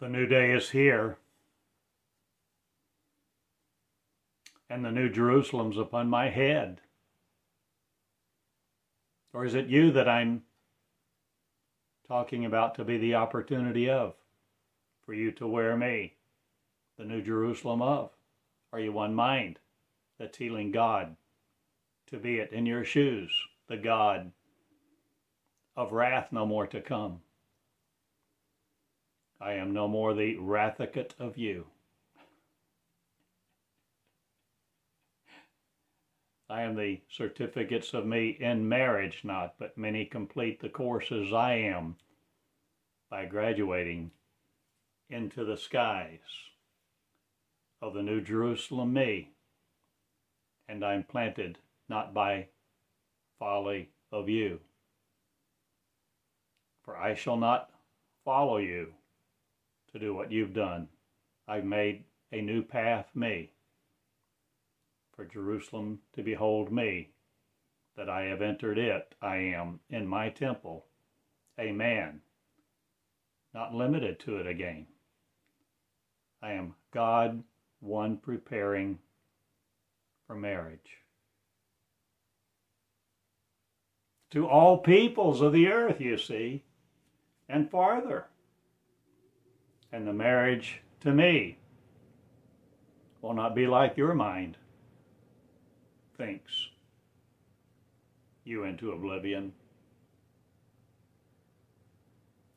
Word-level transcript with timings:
The 0.00 0.08
new 0.08 0.26
day 0.26 0.52
is 0.52 0.70
here, 0.70 1.18
and 4.70 4.82
the 4.82 4.90
new 4.90 5.10
Jerusalem's 5.10 5.76
upon 5.76 6.08
my 6.08 6.30
head. 6.30 6.80
Or 9.34 9.44
is 9.44 9.54
it 9.54 9.66
you 9.66 9.92
that 9.92 10.08
I'm 10.08 10.44
talking 12.08 12.46
about 12.46 12.74
to 12.76 12.84
be 12.84 12.96
the 12.96 13.14
opportunity 13.14 13.90
of, 13.90 14.14
for 15.04 15.12
you 15.12 15.32
to 15.32 15.46
wear 15.46 15.76
me, 15.76 16.14
the 16.96 17.04
new 17.04 17.20
Jerusalem 17.20 17.82
of? 17.82 18.08
Are 18.72 18.80
you 18.80 18.92
one 18.92 19.14
mind 19.14 19.58
that's 20.18 20.38
healing 20.38 20.70
God 20.70 21.14
to 22.06 22.16
be 22.16 22.38
it 22.38 22.52
in 22.52 22.64
your 22.64 22.86
shoes, 22.86 23.30
the 23.68 23.76
God 23.76 24.32
of 25.76 25.92
wrath 25.92 26.32
no 26.32 26.46
more 26.46 26.66
to 26.68 26.80
come? 26.80 27.20
I 29.40 29.52
am 29.54 29.72
no 29.72 29.88
more 29.88 30.12
the 30.12 30.36
wrathicate 30.36 31.14
of 31.18 31.38
you. 31.38 31.66
I 36.50 36.62
am 36.62 36.74
the 36.74 37.00
certificates 37.08 37.94
of 37.94 38.04
me 38.04 38.36
in 38.40 38.68
marriage, 38.68 39.20
not, 39.24 39.54
but 39.58 39.78
many 39.78 40.04
complete 40.04 40.60
the 40.60 40.68
courses 40.68 41.32
I 41.32 41.54
am 41.54 41.96
by 43.08 43.24
graduating 43.24 44.10
into 45.08 45.44
the 45.44 45.56
skies 45.56 46.18
of 47.80 47.94
the 47.94 48.02
New 48.02 48.20
Jerusalem 48.20 48.92
me. 48.92 49.30
And 50.68 50.84
I'm 50.84 51.04
planted 51.04 51.58
not 51.88 52.12
by 52.12 52.48
folly 53.38 53.90
of 54.12 54.28
you. 54.28 54.60
For 56.84 56.96
I 56.96 57.14
shall 57.14 57.36
not 57.36 57.70
follow 58.24 58.58
you 58.58 58.92
to 59.92 59.98
do 59.98 60.14
what 60.14 60.30
you've 60.30 60.54
done. 60.54 60.88
I've 61.48 61.64
made 61.64 62.04
a 62.32 62.40
new 62.40 62.62
path 62.62 63.06
me, 63.14 63.52
for 65.14 65.24
Jerusalem 65.24 66.00
to 66.14 66.22
behold 66.22 66.72
me, 66.72 67.10
that 67.96 68.08
I 68.08 68.22
have 68.22 68.40
entered 68.40 68.78
it. 68.78 69.14
I 69.20 69.36
am 69.36 69.80
in 69.90 70.06
my 70.06 70.30
temple, 70.30 70.86
a 71.58 71.72
man, 71.72 72.20
not 73.52 73.74
limited 73.74 74.20
to 74.20 74.36
it 74.36 74.46
again. 74.46 74.86
I 76.40 76.52
am 76.52 76.74
God, 76.92 77.42
one 77.80 78.16
preparing 78.16 78.98
for 80.26 80.36
marriage. 80.36 80.98
To 84.30 84.46
all 84.46 84.78
peoples 84.78 85.40
of 85.40 85.52
the 85.52 85.66
earth, 85.66 86.00
you 86.00 86.16
see, 86.16 86.62
and 87.48 87.68
farther 87.68 88.26
and 89.92 90.06
the 90.06 90.12
marriage 90.12 90.82
to 91.00 91.12
me 91.12 91.58
will 93.22 93.34
not 93.34 93.54
be 93.54 93.66
like 93.66 93.96
your 93.96 94.14
mind 94.14 94.56
thinks 96.16 96.68
you 98.44 98.64
into 98.64 98.92
oblivion. 98.92 99.52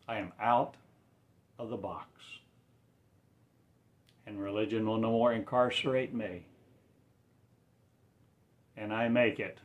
I 0.07 0.17
am 0.17 0.33
out 0.39 0.75
of 1.57 1.69
the 1.69 1.77
box. 1.77 2.07
And 4.25 4.41
religion 4.41 4.85
will 4.85 4.97
no 4.97 5.11
more 5.11 5.33
incarcerate 5.33 6.13
me. 6.13 6.45
And 8.75 8.93
I 8.93 9.07
make 9.07 9.39
it 9.39 9.59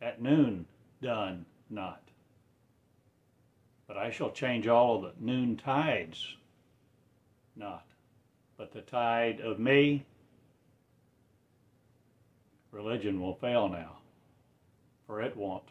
at 0.00 0.22
noon 0.22 0.66
done 1.02 1.44
not. 1.68 2.09
But 3.90 3.98
I 3.98 4.10
shall 4.12 4.30
change 4.30 4.68
all 4.68 4.94
of 4.94 5.02
the 5.02 5.12
noon 5.18 5.56
tides, 5.56 6.36
not, 7.56 7.84
but 8.56 8.70
the 8.70 8.82
tide 8.82 9.40
of 9.40 9.58
me. 9.58 10.06
Religion 12.70 13.20
will 13.20 13.34
fail 13.34 13.68
now, 13.68 13.98
for 15.08 15.20
it 15.20 15.36
won't 15.36 15.64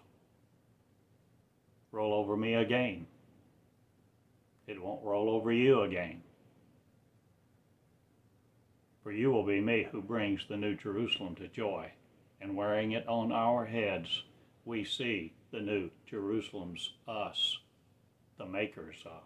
roll 1.94 2.12
over 2.12 2.35
me 2.35 2.56
again. 2.56 3.08
It 4.68 4.84
won't 4.84 5.02
roll 5.02 5.29
over 5.29 5.53
you 5.53 5.84
again. 5.84 6.22
For 9.02 9.13
you 9.13 9.31
will 9.31 9.46
be 9.46 9.62
me 9.62 9.88
who 9.90 10.02
brings 10.02 10.46
the 10.46 10.58
New 10.58 10.75
Jerusalem 10.75 11.35
to 11.35 11.47
joy, 11.47 11.90
and 12.41 12.58
wearing 12.58 12.91
it 12.91 13.08
on 13.08 13.31
our 13.31 13.66
heads, 13.66 14.24
we 14.66 14.84
see 14.84 15.31
the 15.52 15.62
New 15.62 15.90
Jerusalem's 16.06 16.91
us 17.08 17.59
the 18.40 18.46
makers 18.46 18.96
of. 19.06 19.22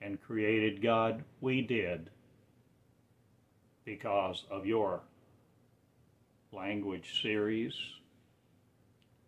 And 0.00 0.20
created 0.20 0.82
God, 0.82 1.22
we 1.40 1.62
did 1.62 2.10
because 3.84 4.44
of 4.50 4.66
your 4.66 5.00
language 6.52 7.22
series, 7.22 7.74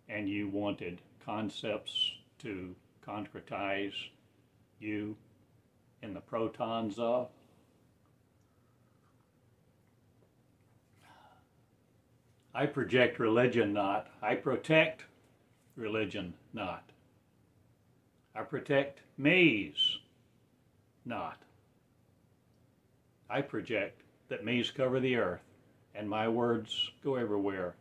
and 0.08 0.28
you 0.28 0.48
wanted 0.48 1.00
concepts 1.24 2.12
to 2.40 2.74
concretize 3.06 3.92
you 4.80 5.16
in 6.02 6.14
the 6.14 6.20
protons 6.20 6.98
of. 6.98 7.28
I 12.54 12.66
project 12.66 13.18
religion 13.18 13.72
not. 13.72 14.08
I 14.20 14.34
protect 14.34 15.04
religion 15.76 16.34
not. 16.52 16.90
I 18.38 18.42
protect 18.42 19.00
me's 19.16 19.98
not. 21.04 21.38
I 23.28 23.42
project 23.42 24.02
that 24.28 24.44
me's 24.44 24.70
cover 24.70 25.00
the 25.00 25.16
earth 25.16 25.40
and 25.92 26.08
my 26.08 26.28
words 26.28 26.92
go 27.02 27.16
everywhere, 27.16 27.74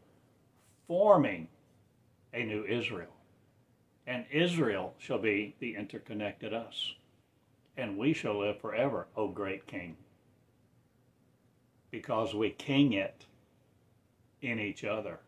forming 0.88 1.48
a 2.34 2.44
new 2.44 2.66
Israel. 2.66 3.14
And 4.08 4.26
Israel 4.32 4.96
shall 4.98 5.20
be 5.20 5.54
the 5.60 5.76
interconnected 5.76 6.56
us. 6.56 6.96
And 7.78 7.96
we 7.96 8.14
shall 8.14 8.40
live 8.40 8.60
forever, 8.60 9.06
O 9.16 9.28
great 9.28 9.68
King. 9.68 9.96
Because 11.92 12.34
we 12.34 12.50
king 12.50 12.94
it 12.94 13.28
in 14.42 14.60
each 14.60 14.84
other. 14.84 15.20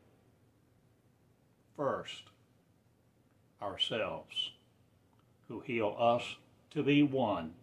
First, 1.78 2.23
ourselves 3.62 4.53
who 5.50 5.60
heal 5.60 5.96
us 6.00 6.24
to 6.72 6.82
be 6.82 7.04
one. 7.04 7.54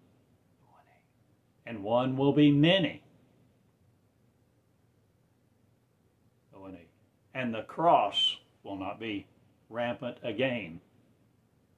And 1.64 1.82
one 1.82 2.16
will 2.16 2.32
be 2.32 2.52
many. 2.52 3.02
And 7.36 7.54
the 7.54 7.64
cross 7.64 8.38
will 8.62 8.78
not 8.78 8.98
be 8.98 9.26
rampant 9.68 10.16
again 10.22 10.80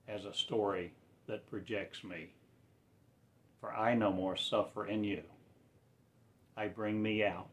as 0.07 0.25
a 0.25 0.33
story 0.33 0.93
that 1.27 1.51
projects 1.51 2.05
me. 2.05 2.31
For 3.61 3.75
I 3.75 3.95
no 3.95 4.13
more 4.13 4.37
suffer 4.37 4.87
in 4.87 5.03
you. 5.03 5.23
I 6.57 6.69
bring 6.69 7.03
me 7.03 7.25
out. 7.25 7.49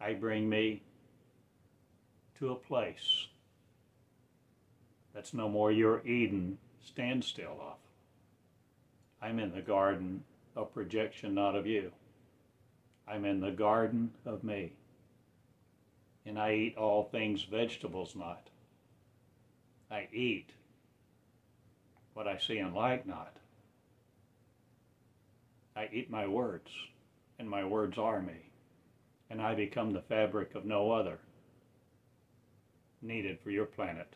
I 0.00 0.14
bring 0.14 0.48
me 0.48 0.82
to 2.38 2.52
a 2.52 2.56
place 2.56 3.26
that's 5.12 5.34
no 5.34 5.46
more 5.46 5.70
your 5.70 6.06
Eden 6.06 6.56
standstill 6.88 7.58
of. 7.60 7.76
I'm 9.20 9.38
in 9.38 9.52
the 9.52 9.60
garden 9.60 10.24
of 10.56 10.72
projection, 10.72 11.34
not 11.34 11.54
of 11.54 11.66
you. 11.66 11.92
I'm 13.06 13.24
in 13.24 13.40
the 13.40 13.50
garden 13.50 14.10
of 14.24 14.44
me. 14.44 14.72
And 16.26 16.38
I 16.38 16.54
eat 16.54 16.76
all 16.76 17.04
things 17.04 17.42
vegetables 17.42 18.14
not. 18.14 18.48
I 19.90 20.08
eat 20.12 20.50
what 22.14 22.26
I 22.26 22.38
see 22.38 22.58
and 22.58 22.74
like 22.74 23.06
not. 23.06 23.34
I 25.76 25.88
eat 25.92 26.10
my 26.10 26.26
words, 26.26 26.70
and 27.38 27.48
my 27.48 27.64
words 27.64 27.98
are 27.98 28.20
me, 28.20 28.50
and 29.30 29.40
I 29.40 29.54
become 29.54 29.92
the 29.92 30.02
fabric 30.02 30.54
of 30.54 30.64
no 30.64 30.90
other 30.90 31.18
needed 33.00 33.38
for 33.40 33.50
your 33.50 33.64
planet 33.64 34.12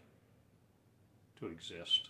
to 1.38 1.46
exist 1.46 2.08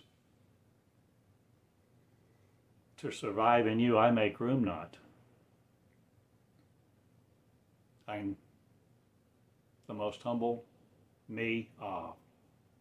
to 3.03 3.11
survive 3.11 3.67
in 3.67 3.79
you, 3.79 3.97
I 3.97 4.11
make 4.11 4.39
room 4.39 4.63
not. 4.63 4.95
I'm 8.07 8.37
the 9.87 9.93
most 9.93 10.21
humble 10.21 10.63
me 11.27 11.69
of. 11.81 12.13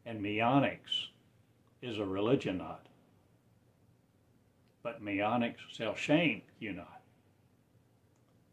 And 0.06 0.22
meonics 0.22 1.08
is 1.82 1.98
a 1.98 2.04
religion 2.04 2.58
not. 2.58 2.86
But 4.84 5.02
meonics 5.02 5.60
shall 5.72 5.96
shame 5.96 6.42
you 6.60 6.72
not. 6.72 7.02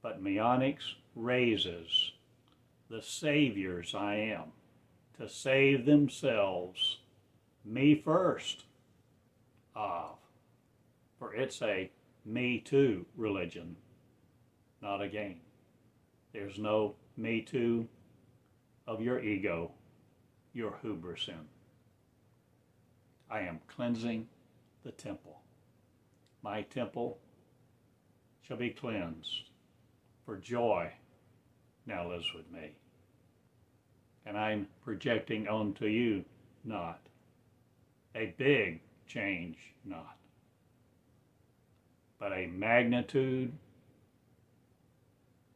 But 0.02 0.24
meonics 0.24 0.96
raises 1.16 2.14
the 2.90 3.04
saviors 3.04 3.94
I 3.94 4.16
am 4.16 4.54
to 5.20 5.30
save 5.30 5.86
themselves, 5.86 6.98
me 7.64 7.94
first, 7.94 8.64
of 9.76 10.19
For 11.20 11.36
it's 11.36 11.62
a 11.62 11.92
me 12.26 12.60
too 12.60 13.06
religion, 13.16 13.76
not 14.82 15.02
a 15.02 15.10
game. 15.10 15.42
There's 16.32 16.58
no 16.58 16.96
me 17.18 17.42
too 17.42 17.88
of 18.88 19.02
your 19.02 19.20
ego, 19.20 19.72
your 20.54 20.78
hubris 20.82 21.28
in. 21.28 21.46
I 23.30 23.42
am 23.42 23.60
cleansing 23.68 24.28
the 24.84 24.92
temple. 24.92 25.42
My 26.42 26.62
temple 26.62 27.20
shall 28.42 28.58
be 28.58 28.70
cleansed, 28.70 29.50
for 30.26 30.38
joy 30.38 30.94
now 31.86 32.10
lives 32.10 32.34
with 32.34 32.50
me. 32.50 32.72
And 34.26 34.38
I'm 34.38 34.68
projecting 34.84 35.48
onto 35.48 35.86
you 35.86 36.24
not 36.64 37.02
a 38.16 38.34
big 38.38 38.82
change, 39.06 39.58
not, 39.84 40.19
but 42.20 42.34
a 42.34 42.48
magnitude 42.48 43.54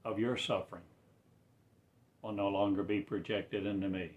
of 0.06 0.18
your 0.18 0.38
suffering 0.38 0.84
will 2.22 2.32
no 2.32 2.48
longer 2.48 2.84
be 2.84 3.02
projected 3.02 3.66
into 3.66 3.90
me. 3.90 4.12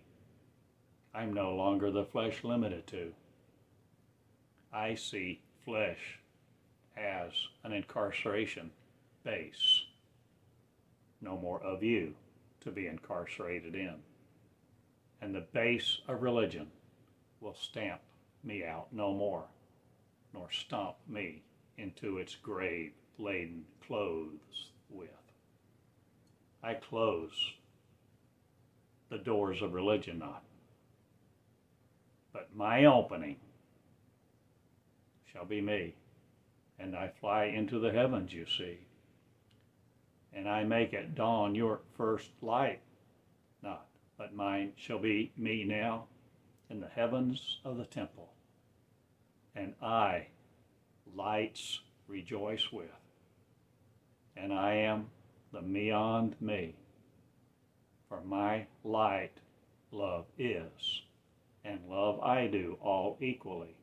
I'm 1.13 1.33
no 1.33 1.55
longer 1.55 1.91
the 1.91 2.05
flesh 2.05 2.45
limited 2.45 2.87
to. 2.89 3.13
I 4.73 4.95
see 4.95 5.41
flesh 5.65 6.21
as 6.97 7.33
an 7.65 7.73
incarceration 7.73 8.71
base. 9.25 9.83
No 11.21 11.37
more 11.37 11.61
of 11.63 11.83
you 11.83 12.15
to 12.61 12.71
be 12.71 12.87
incarcerated 12.87 13.75
in. 13.75 13.95
And 15.21 15.35
the 15.35 15.47
base 15.53 15.99
of 16.07 16.23
religion 16.23 16.69
will 17.41 17.55
stamp 17.55 18.01
me 18.45 18.65
out 18.65 18.89
no 18.93 19.13
more, 19.13 19.45
nor 20.33 20.51
stomp 20.53 20.97
me 21.09 21.43
into 21.79 22.19
its 22.19 22.35
grave 22.35 22.93
laden 23.19 23.65
clothes 23.87 24.71
with. 24.91 25.09
I 26.63 26.75
close 26.75 27.53
the 29.09 29.19
doors 29.19 29.63
of 29.63 29.73
religion 29.73 30.19
not, 30.19 30.43
but 32.33 32.55
my 32.55 32.85
opening 32.85 33.37
shall 35.33 35.45
be 35.45 35.61
me, 35.61 35.95
and 36.79 36.97
I 36.97 37.09
fly 37.21 37.45
into 37.45 37.79
the 37.79 37.93
heavens, 37.93 38.33
you 38.33 38.47
see, 38.47 38.79
and 40.33 40.49
I 40.49 40.65
make 40.65 40.93
at 40.93 41.15
dawn 41.15 41.55
your 41.55 41.81
first 41.97 42.31
light, 42.43 42.81
not, 43.63 43.87
but 44.19 44.35
mine 44.35 44.73
shall 44.77 44.99
be 44.99 45.31
me 45.37 45.65
now 45.65 46.07
in 46.69 46.81
the 46.81 46.89
heavens 46.89 47.59
of 47.65 47.77
the 47.77 47.85
temple, 47.85 48.33
and 49.55 49.75
I 49.81 50.27
lights 51.15 51.81
rejoice 52.09 52.73
with, 52.73 52.91
and 54.37 54.53
I 54.53 54.75
am 54.75 55.07
the 55.53 55.61
beyond 55.61 56.37
me, 56.41 56.77
for 58.09 58.21
my 58.23 58.67
light 58.85 59.33
love 59.91 60.27
is, 60.39 61.03
and 61.65 61.81
love 61.89 62.21
I 62.21 62.47
do 62.47 62.79
all 62.81 63.17
equally 63.21 63.77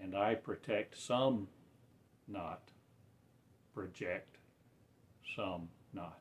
and 0.00 0.16
I 0.16 0.34
protect 0.34 0.98
some 0.98 1.48
not, 2.26 2.62
project 3.74 4.36
some 5.36 5.68
not. 5.92 6.18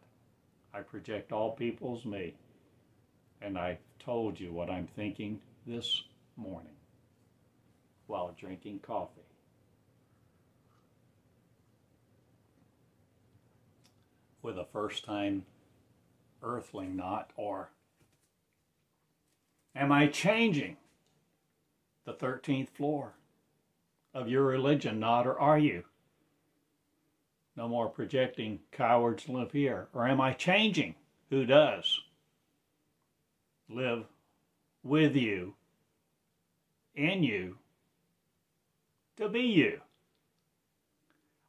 I 0.73 0.81
project 0.81 1.31
all 1.31 1.51
people's 1.51 2.05
me, 2.05 2.35
and 3.41 3.57
I've 3.57 3.79
told 3.99 4.39
you 4.39 4.51
what 4.51 4.69
I'm 4.69 4.87
thinking 4.87 5.39
this 5.65 6.03
morning 6.35 6.75
while 8.07 8.35
drinking 8.37 8.79
coffee. 8.79 9.26
With 14.47 14.57
a 14.57 14.65
first 14.71 15.03
time 15.03 15.43
earthling 16.41 16.95
not, 16.95 17.31
or 17.35 17.71
am 19.75 19.91
I 19.91 20.07
changing 20.07 20.77
the 22.05 22.13
13th 22.13 22.69
floor? 22.69 23.17
of 24.13 24.29
your 24.29 24.43
religion, 24.43 24.99
not, 24.99 25.27
or 25.27 25.37
are 25.37 25.59
you? 25.59 25.83
No 27.55 27.67
more 27.67 27.87
projecting 27.87 28.59
cowards 28.71 29.29
live 29.29 29.51
here. 29.51 29.89
Or 29.93 30.07
am 30.07 30.21
I 30.21 30.33
changing? 30.33 30.95
Who 31.29 31.45
does? 31.45 31.99
Live 33.69 34.05
with 34.81 35.15
you, 35.15 35.55
in 36.95 37.21
you, 37.21 37.57
to 39.17 39.29
be 39.29 39.41
you. 39.41 39.81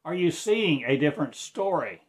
Are 0.05 0.15
you 0.15 0.29
seeing 0.29 0.83
a 0.83 0.97
different 0.97 1.35
story? 1.35 2.01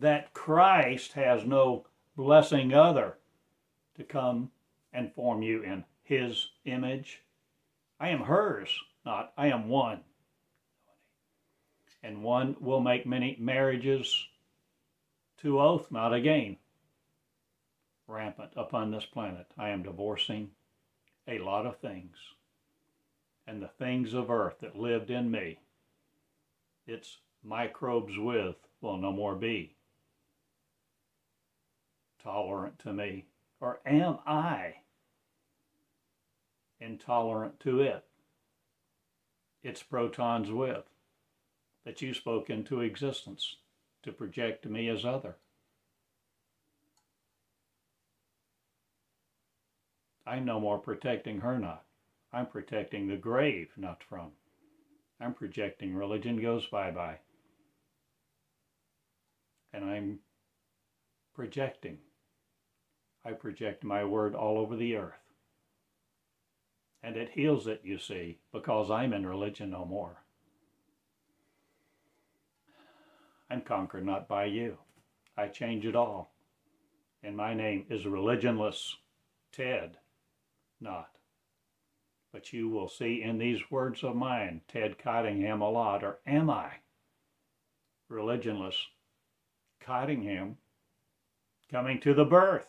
That 0.00 0.32
Christ 0.32 1.12
has 1.12 1.44
no 1.44 1.86
blessing 2.16 2.72
other 2.72 3.18
to 3.96 4.02
come 4.02 4.50
and 4.94 5.12
form 5.12 5.42
you 5.42 5.62
in 5.62 5.84
his 6.02 6.48
image 6.64 7.22
I 8.00 8.08
am 8.08 8.22
hers, 8.22 8.70
not 9.04 9.34
I 9.36 9.48
am 9.48 9.68
one. 9.68 10.00
And 12.02 12.22
one 12.22 12.56
will 12.58 12.80
make 12.80 13.04
many 13.04 13.36
marriages 13.38 14.26
to 15.42 15.60
oath, 15.60 15.92
not 15.92 16.14
again. 16.14 16.56
Rampant 18.06 18.52
upon 18.56 18.90
this 18.90 19.04
planet. 19.04 19.52
I 19.58 19.68
am 19.68 19.82
divorcing 19.82 20.52
a 21.28 21.40
lot 21.40 21.66
of 21.66 21.76
things. 21.76 22.16
And 23.46 23.60
the 23.60 23.68
things 23.68 24.14
of 24.14 24.30
earth 24.30 24.60
that 24.60 24.78
lived 24.78 25.10
in 25.10 25.30
me, 25.30 25.58
its 26.86 27.18
microbes 27.44 28.16
with, 28.16 28.56
will 28.80 28.96
no 28.96 29.12
more 29.12 29.34
be 29.34 29.74
tolerant 32.22 32.78
to 32.80 32.92
me. 32.92 33.26
Or 33.60 33.80
am 33.84 34.18
I 34.26 34.76
intolerant 36.80 37.60
to 37.60 37.80
it, 37.80 38.04
its 39.62 39.82
protons 39.82 40.50
with, 40.50 40.84
that 41.84 42.00
you 42.00 42.14
spoke 42.14 42.48
into 42.48 42.80
existence 42.80 43.56
to 44.02 44.12
project 44.12 44.66
me 44.66 44.88
as 44.88 45.04
other. 45.04 45.36
I'm 50.26 50.44
no 50.44 50.60
more 50.60 50.78
protecting 50.78 51.40
her 51.40 51.58
not. 51.58 51.84
I'm 52.32 52.46
protecting 52.46 53.08
the 53.08 53.16
grave 53.16 53.70
not 53.76 54.02
from. 54.02 54.30
I'm 55.20 55.34
projecting 55.34 55.94
religion 55.94 56.40
goes 56.40 56.66
bye-bye. 56.66 57.18
And 59.72 59.84
I'm 59.84 60.18
projecting. 61.34 61.98
I 63.24 63.32
project 63.32 63.84
my 63.84 64.04
word 64.04 64.34
all 64.34 64.58
over 64.58 64.76
the 64.76 64.96
earth. 64.96 65.12
And 67.02 67.16
it 67.16 67.30
heals 67.30 67.66
it, 67.66 67.80
you 67.84 67.98
see, 67.98 68.38
because 68.52 68.90
I'm 68.90 69.12
in 69.12 69.26
religion 69.26 69.70
no 69.70 69.84
more. 69.84 70.22
I'm 73.50 73.62
conquered 73.62 74.06
not 74.06 74.28
by 74.28 74.44
you. 74.46 74.78
I 75.36 75.48
change 75.48 75.84
it 75.84 75.96
all. 75.96 76.32
And 77.22 77.36
my 77.36 77.52
name 77.52 77.84
is 77.90 78.04
religionless 78.04 78.94
Ted, 79.52 79.98
not. 80.80 81.10
But 82.32 82.52
you 82.52 82.68
will 82.68 82.88
see 82.88 83.22
in 83.22 83.38
these 83.38 83.70
words 83.70 84.04
of 84.04 84.14
mine, 84.14 84.60
Ted 84.68 84.98
Cottingham 84.98 85.60
a 85.60 85.68
lot, 85.68 86.04
or 86.04 86.18
am 86.26 86.48
I? 86.48 86.70
Religionless 88.10 88.76
Cottingham 89.80 90.56
coming 91.70 92.00
to 92.00 92.14
the 92.14 92.24
birth 92.24 92.66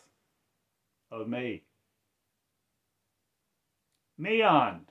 of 1.11 1.27
me 1.27 1.63
meon, 4.17 4.85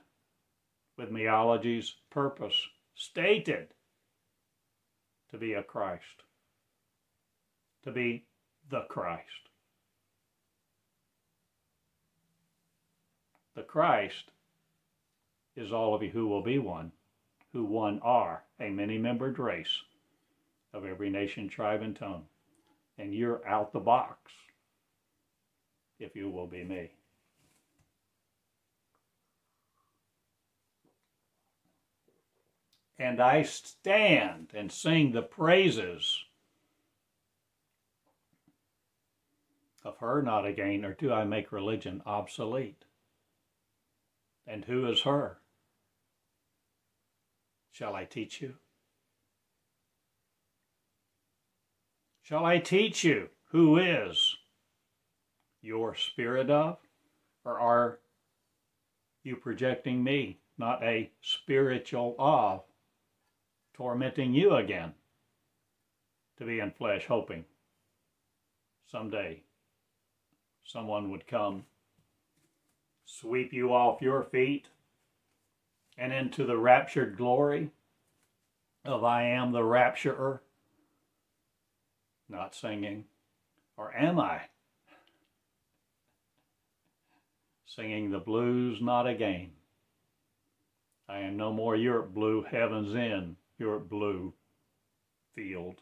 with 0.97 1.09
meology's 1.09 1.95
purpose 2.09 2.67
stated 2.95 3.67
to 5.31 5.37
be 5.37 5.53
a 5.53 5.63
Christ, 5.63 6.23
to 7.83 7.91
be 7.91 8.25
the 8.69 8.81
Christ. 8.89 9.49
The 13.55 13.63
Christ 13.63 14.31
is 15.55 15.71
all 15.71 15.95
of 15.95 16.03
you 16.03 16.09
who 16.09 16.27
will 16.27 16.43
be 16.43 16.59
one, 16.59 16.91
who 17.53 17.63
one 17.63 17.99
are 18.03 18.43
a 18.59 18.69
many-membered 18.69 19.39
race 19.39 19.81
of 20.73 20.85
every 20.85 21.09
nation, 21.09 21.49
tribe, 21.49 21.81
and 21.81 21.95
tongue. 21.95 22.23
And 22.97 23.13
you're 23.13 23.45
out 23.47 23.73
the 23.73 23.79
box 23.79 24.31
if 26.01 26.15
you 26.15 26.29
will 26.29 26.47
be 26.47 26.63
me. 26.63 26.91
and 33.01 33.19
I 33.19 33.41
stand 33.41 34.51
and 34.53 34.71
sing 34.71 35.11
the 35.11 35.23
praises 35.23 36.23
of 39.83 39.97
her 39.97 40.21
not 40.21 40.45
again, 40.45 40.85
or 40.85 40.93
do 40.93 41.11
I 41.11 41.23
make 41.23 41.51
religion 41.51 42.03
obsolete? 42.05 42.85
And 44.45 44.65
who 44.65 44.85
is 44.85 45.01
her? 45.01 45.39
Shall 47.71 47.95
I 47.95 48.05
teach 48.05 48.39
you? 48.39 48.53
Shall 52.21 52.45
I 52.45 52.59
teach 52.59 53.03
you 53.03 53.29
who 53.45 53.79
is 53.79 54.37
your 55.61 55.95
spirit 55.95 56.49
of? 56.49 56.77
Or 57.45 57.59
are 57.59 57.99
you 59.23 59.35
projecting 59.35 60.03
me, 60.03 60.39
not 60.57 60.83
a 60.83 61.11
spiritual 61.21 62.15
of, 62.17 62.61
tormenting 63.73 64.33
you 64.33 64.55
again 64.55 64.93
to 66.37 66.45
be 66.45 66.59
in 66.59 66.71
flesh, 66.71 67.05
hoping 67.07 67.45
someday 68.87 69.41
someone 70.63 71.11
would 71.11 71.27
come, 71.27 71.63
sweep 73.05 73.53
you 73.53 73.73
off 73.73 74.01
your 74.01 74.23
feet, 74.23 74.67
and 75.97 76.13
into 76.13 76.45
the 76.45 76.57
raptured 76.57 77.17
glory 77.17 77.69
of 78.85 79.03
I 79.03 79.23
am 79.23 79.51
the 79.51 79.59
rapturer? 79.59 80.39
Not 82.29 82.55
singing. 82.55 83.05
Or 83.77 83.93
am 83.95 84.19
I? 84.19 84.41
Singing 87.81 88.11
the 88.11 88.19
blues 88.19 88.79
not 88.79 89.07
again. 89.07 89.49
I 91.09 91.21
am 91.21 91.35
no 91.35 91.51
more 91.51 91.75
Europe 91.75 92.13
blue 92.13 92.43
heavens 92.43 92.93
in, 92.93 93.35
Europe 93.57 93.89
blue 93.89 94.35
field. 95.33 95.77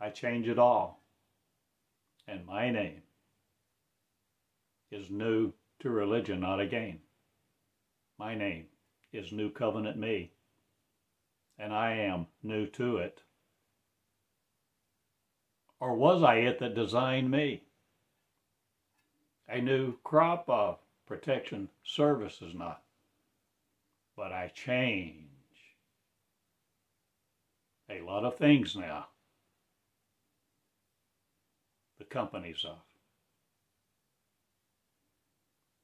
I 0.00 0.10
change 0.10 0.48
it 0.48 0.58
all. 0.58 1.00
And 2.26 2.44
my 2.44 2.72
name 2.72 3.02
is 4.90 5.08
new 5.08 5.52
to 5.78 5.90
religion, 5.90 6.40
not 6.40 6.58
again. 6.58 6.98
My 8.18 8.34
name 8.34 8.66
is 9.12 9.30
New 9.30 9.48
Covenant 9.48 9.96
Me, 9.96 10.32
and 11.56 11.72
I 11.72 11.92
am 11.92 12.26
new 12.42 12.66
to 12.66 12.96
it. 12.96 13.22
Or 15.80 15.94
was 15.94 16.22
I 16.22 16.36
it 16.36 16.58
that 16.58 16.74
designed 16.74 17.30
me? 17.30 17.62
A 19.48 19.60
new 19.60 19.96
crop 20.04 20.44
of 20.48 20.78
protection 21.06 21.68
services 21.82 22.54
not, 22.54 22.82
but 24.16 24.30
I 24.30 24.52
change 24.54 25.26
a 27.88 28.02
lot 28.02 28.24
of 28.24 28.36
things 28.36 28.76
now 28.76 29.08
the 31.98 32.04
companies 32.04 32.64
of. 32.64 32.78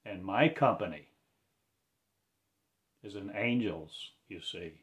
And 0.05 0.25
my 0.25 0.49
company 0.49 1.09
is 3.03 3.17
an 3.17 3.33
angels, 3.35 4.11
you 4.29 4.41
see. 4.41 4.75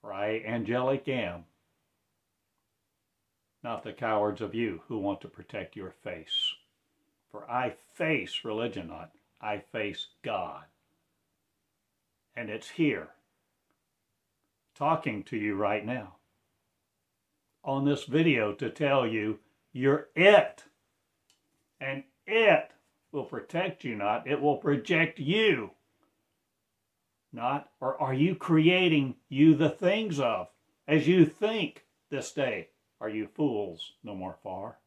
For 0.00 0.12
I, 0.12 0.40
angelic, 0.46 1.08
am 1.08 1.44
not 3.64 3.82
the 3.82 3.92
cowards 3.94 4.42
of 4.42 4.54
you 4.54 4.82
who 4.86 4.98
want 4.98 5.22
to 5.22 5.28
protect 5.28 5.74
your 5.74 5.90
face. 5.90 6.52
For 7.32 7.50
I 7.50 7.74
face 7.94 8.44
religion 8.44 8.88
not, 8.88 9.10
I 9.40 9.58
face 9.72 10.08
God. 10.22 10.64
And 12.36 12.50
it's 12.50 12.68
here, 12.68 13.08
talking 14.74 15.22
to 15.24 15.36
you 15.36 15.56
right 15.56 15.84
now, 15.84 16.16
on 17.64 17.86
this 17.86 18.04
video 18.04 18.52
to 18.52 18.68
tell 18.68 19.06
you 19.06 19.38
you're 19.72 20.08
it. 20.14 20.64
And 21.80 22.04
it 22.26 22.70
will 23.12 23.24
protect 23.24 23.82
you 23.82 23.96
not, 23.96 24.26
it 24.26 24.40
will 24.40 24.58
project 24.58 25.18
you. 25.18 25.70
Not, 27.32 27.70
or 27.80 28.00
are 28.00 28.14
you 28.14 28.36
creating 28.36 29.16
you 29.28 29.54
the 29.56 29.70
things 29.70 30.20
of, 30.20 30.48
as 30.86 31.08
you 31.08 31.24
think 31.24 31.84
this 32.10 32.30
day? 32.30 32.68
Are 33.04 33.10
you 33.10 33.26
fools 33.26 33.92
no 34.02 34.14
more 34.14 34.38
far? 34.42 34.78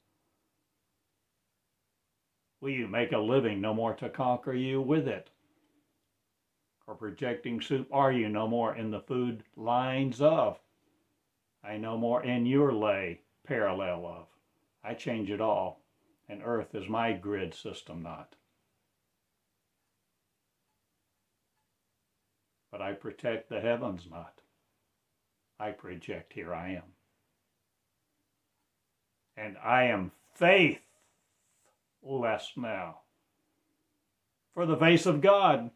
Will 2.60 2.72
you 2.72 2.88
make 2.88 3.12
a 3.12 3.20
living 3.20 3.62
no 3.62 3.76
more 3.76 3.94
to 3.94 4.10
conquer 4.10 4.56
you 4.56 4.82
with 4.82 5.08
it? 5.08 5.30
Or 6.88 6.96
projecting 6.96 7.62
soup 7.62 7.88
are 7.92 8.12
you 8.12 8.28
no 8.28 8.48
more 8.48 8.76
in 8.76 8.90
the 8.90 9.02
food 9.02 9.44
lines 9.56 10.20
of? 10.20 10.58
I 11.64 11.78
no 11.78 11.96
more 11.96 12.24
in 12.24 12.48
your 12.48 12.74
lay 12.74 13.22
parallel 13.44 14.08
of. 14.08 14.26
I 14.84 14.96
change 14.96 15.30
it 15.30 15.40
all, 15.40 15.84
and 16.28 16.42
Earth 16.44 16.74
is 16.74 16.90
my 16.90 17.14
grid 17.14 17.54
system 17.54 18.02
not. 18.02 18.34
But 22.72 22.82
I 22.82 22.94
protect 22.94 23.48
the 23.48 23.62
heavens 23.62 24.08
not. 24.10 24.42
I 25.60 25.70
project 25.70 26.34
here 26.34 26.56
I 26.56 26.70
am. 26.72 26.97
And 29.38 29.56
I 29.64 29.84
am 29.84 30.12
faith 30.34 30.80
less 32.02 32.52
now. 32.58 33.02
For 34.54 34.66
the 34.66 34.78
face 34.78 35.06
of 35.06 35.22
God 35.22 35.70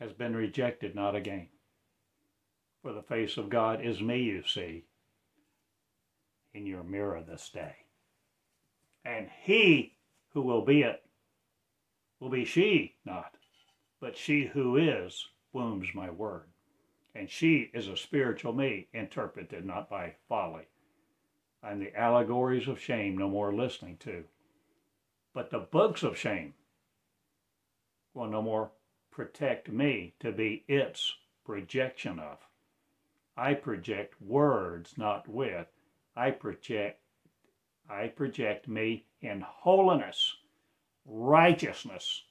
has 0.00 0.12
been 0.12 0.34
rejected, 0.34 0.94
not 0.94 1.14
again. 1.14 1.48
For 2.82 2.92
the 2.92 3.02
face 3.02 3.36
of 3.36 3.50
God 3.50 3.84
is 3.84 4.00
me, 4.00 4.22
you 4.22 4.42
see, 4.46 4.84
in 6.54 6.66
your 6.66 6.82
mirror 6.82 7.22
this 7.22 7.50
day. 7.52 7.76
And 9.04 9.28
he 9.42 9.96
who 10.32 10.42
will 10.42 10.64
be 10.64 10.82
it 10.82 11.02
will 12.20 12.30
be 12.30 12.44
she, 12.44 12.96
not, 13.04 13.34
but 14.00 14.16
she 14.16 14.46
who 14.46 14.76
is 14.76 15.26
wombs 15.52 15.88
my 15.94 16.10
word. 16.10 16.48
And 17.14 17.30
she 17.30 17.70
is 17.72 17.88
a 17.88 17.96
spiritual 17.96 18.52
me, 18.52 18.88
interpreted 18.92 19.64
not 19.64 19.88
by 19.88 20.14
folly. 20.28 20.64
And 21.62 21.80
the 21.80 21.96
allegories 21.98 22.68
of 22.68 22.80
shame 22.80 23.16
no 23.16 23.28
more 23.28 23.54
listening 23.54 23.96
to. 23.98 24.24
But 25.32 25.50
the 25.50 25.60
books 25.60 26.02
of 26.02 26.18
shame 26.18 26.54
will 28.12 28.28
no 28.28 28.42
more 28.42 28.70
protect 29.10 29.70
me 29.70 30.14
to 30.20 30.32
be 30.32 30.64
its 30.68 31.14
projection 31.44 32.18
of. 32.18 32.38
I 33.36 33.54
project 33.54 34.20
words, 34.20 34.96
not 34.96 35.28
with. 35.28 35.66
I 36.16 36.30
project 36.30 37.00
I 37.88 38.08
project 38.08 38.66
me 38.66 39.04
in 39.20 39.42
holiness, 39.42 40.36
righteousness 41.04 42.24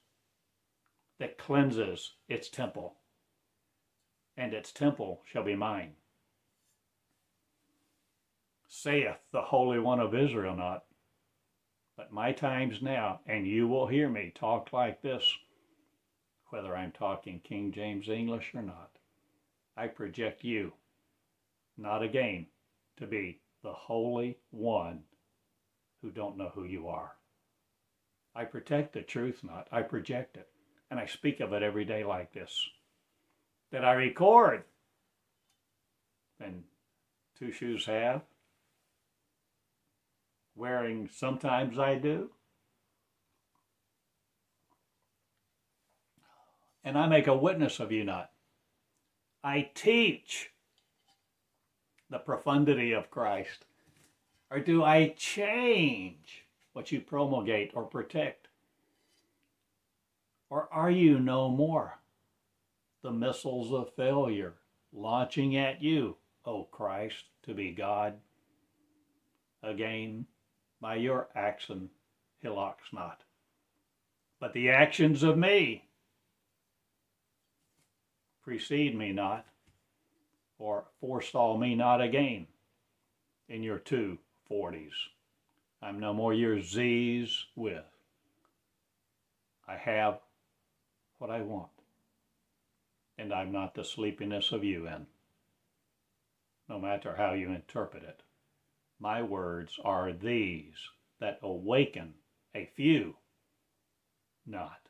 that 1.19 1.37
cleanses 1.37 2.13
its 2.27 2.49
temple, 2.49 2.95
and 4.37 4.53
its 4.53 4.71
temple 4.71 5.21
shall 5.25 5.43
be 5.43 5.55
mine. 5.55 5.93
Saith 8.67 9.17
the 9.31 9.41
Holy 9.41 9.79
One 9.79 9.99
of 9.99 10.15
Israel 10.15 10.55
not, 10.55 10.85
but 11.95 12.11
my 12.11 12.31
time's 12.31 12.81
now, 12.81 13.19
and 13.27 13.47
you 13.47 13.67
will 13.67 13.87
hear 13.87 14.09
me 14.09 14.31
talk 14.33 14.73
like 14.73 15.01
this, 15.01 15.37
whether 16.49 16.75
I'm 16.75 16.91
talking 16.91 17.39
King 17.39 17.71
James 17.71 18.09
English 18.09 18.51
or 18.55 18.63
not. 18.63 18.89
I 19.77 19.87
project 19.87 20.43
you 20.43 20.73
not 21.77 22.01
again 22.01 22.47
to 22.97 23.07
be 23.07 23.39
the 23.63 23.73
Holy 23.73 24.37
One 24.51 25.03
who 26.01 26.11
don't 26.11 26.37
know 26.37 26.51
who 26.53 26.63
you 26.63 26.87
are. 26.87 27.13
I 28.35 28.45
protect 28.45 28.93
the 28.93 29.01
truth 29.01 29.43
not, 29.43 29.67
I 29.71 29.83
project 29.83 30.37
it. 30.37 30.49
And 30.89 30.99
I 30.99 31.05
speak 31.05 31.39
of 31.39 31.53
it 31.53 31.63
every 31.63 31.85
day 31.85 32.03
like 32.03 32.33
this. 32.33 32.69
That 33.73 33.83
I 33.83 33.93
record. 33.93 34.63
And 36.39 36.63
two 37.39 37.51
shoes 37.51 37.87
have. 37.87 38.21
Wearing 40.55 41.09
sometimes 41.11 41.79
I 41.79 41.95
do. 41.95 42.29
And 46.83 46.99
I 46.99 47.07
make 47.07 47.25
a 47.25 47.35
witness 47.35 47.79
of 47.79 47.91
you 47.91 48.03
not. 48.03 48.29
I 49.43 49.71
teach 49.73 50.51
the 52.11 52.19
profundity 52.19 52.91
of 52.91 53.09
Christ? 53.09 53.65
Or 54.51 54.59
do 54.59 54.83
I 54.83 55.15
change 55.17 56.45
what 56.73 56.91
you 56.91 57.01
promulgate 57.01 57.71
or 57.73 57.85
protect? 57.85 58.49
Or 60.51 60.69
are 60.71 60.91
you 60.91 61.19
no 61.19 61.49
more 61.49 61.97
the 63.03 63.11
missiles 63.11 63.71
of 63.71 63.93
failure 63.95 64.53
launching 64.91 65.57
at 65.57 65.81
you, 65.81 66.15
O 66.45 66.63
Christ, 66.63 67.25
to 67.43 67.53
be 67.53 67.71
God? 67.71 68.15
Again, 69.61 70.25
by 70.81 70.95
your 70.95 71.29
action, 71.35 71.89
hillocks 72.41 72.87
not, 72.91 73.21
but 74.39 74.53
the 74.53 74.69
actions 74.69 75.23
of 75.23 75.37
me 75.37 75.85
precede 78.43 78.97
me 78.97 79.11
not 79.11 79.45
or 80.57 80.85
forestall 80.99 81.57
me 81.57 81.75
not 81.75 82.01
again 82.01 82.47
in 83.49 83.63
your 83.63 83.79
two 83.79 84.17
forties. 84.47 84.93
I'm 85.81 85.99
no 85.99 86.13
more 86.13 86.33
your 86.33 86.61
Z's 86.61 87.45
with. 87.55 87.83
I 89.67 89.75
have 89.75 90.19
what 91.17 91.29
I 91.29 91.41
want. 91.41 91.72
And 93.17 93.33
I'm 93.33 93.51
not 93.51 93.75
the 93.75 93.83
sleepiness 93.83 94.51
of 94.51 94.63
you 94.63 94.87
in, 94.87 95.05
no 96.67 96.79
matter 96.79 97.15
how 97.15 97.33
you 97.33 97.51
interpret 97.51 98.03
it. 98.03 98.21
My 98.99 99.21
words 99.21 99.79
are 99.83 100.11
these 100.11 100.89
that 101.19 101.39
awaken 101.41 102.15
a 102.55 102.65
few, 102.65 103.15
not. 104.45 104.89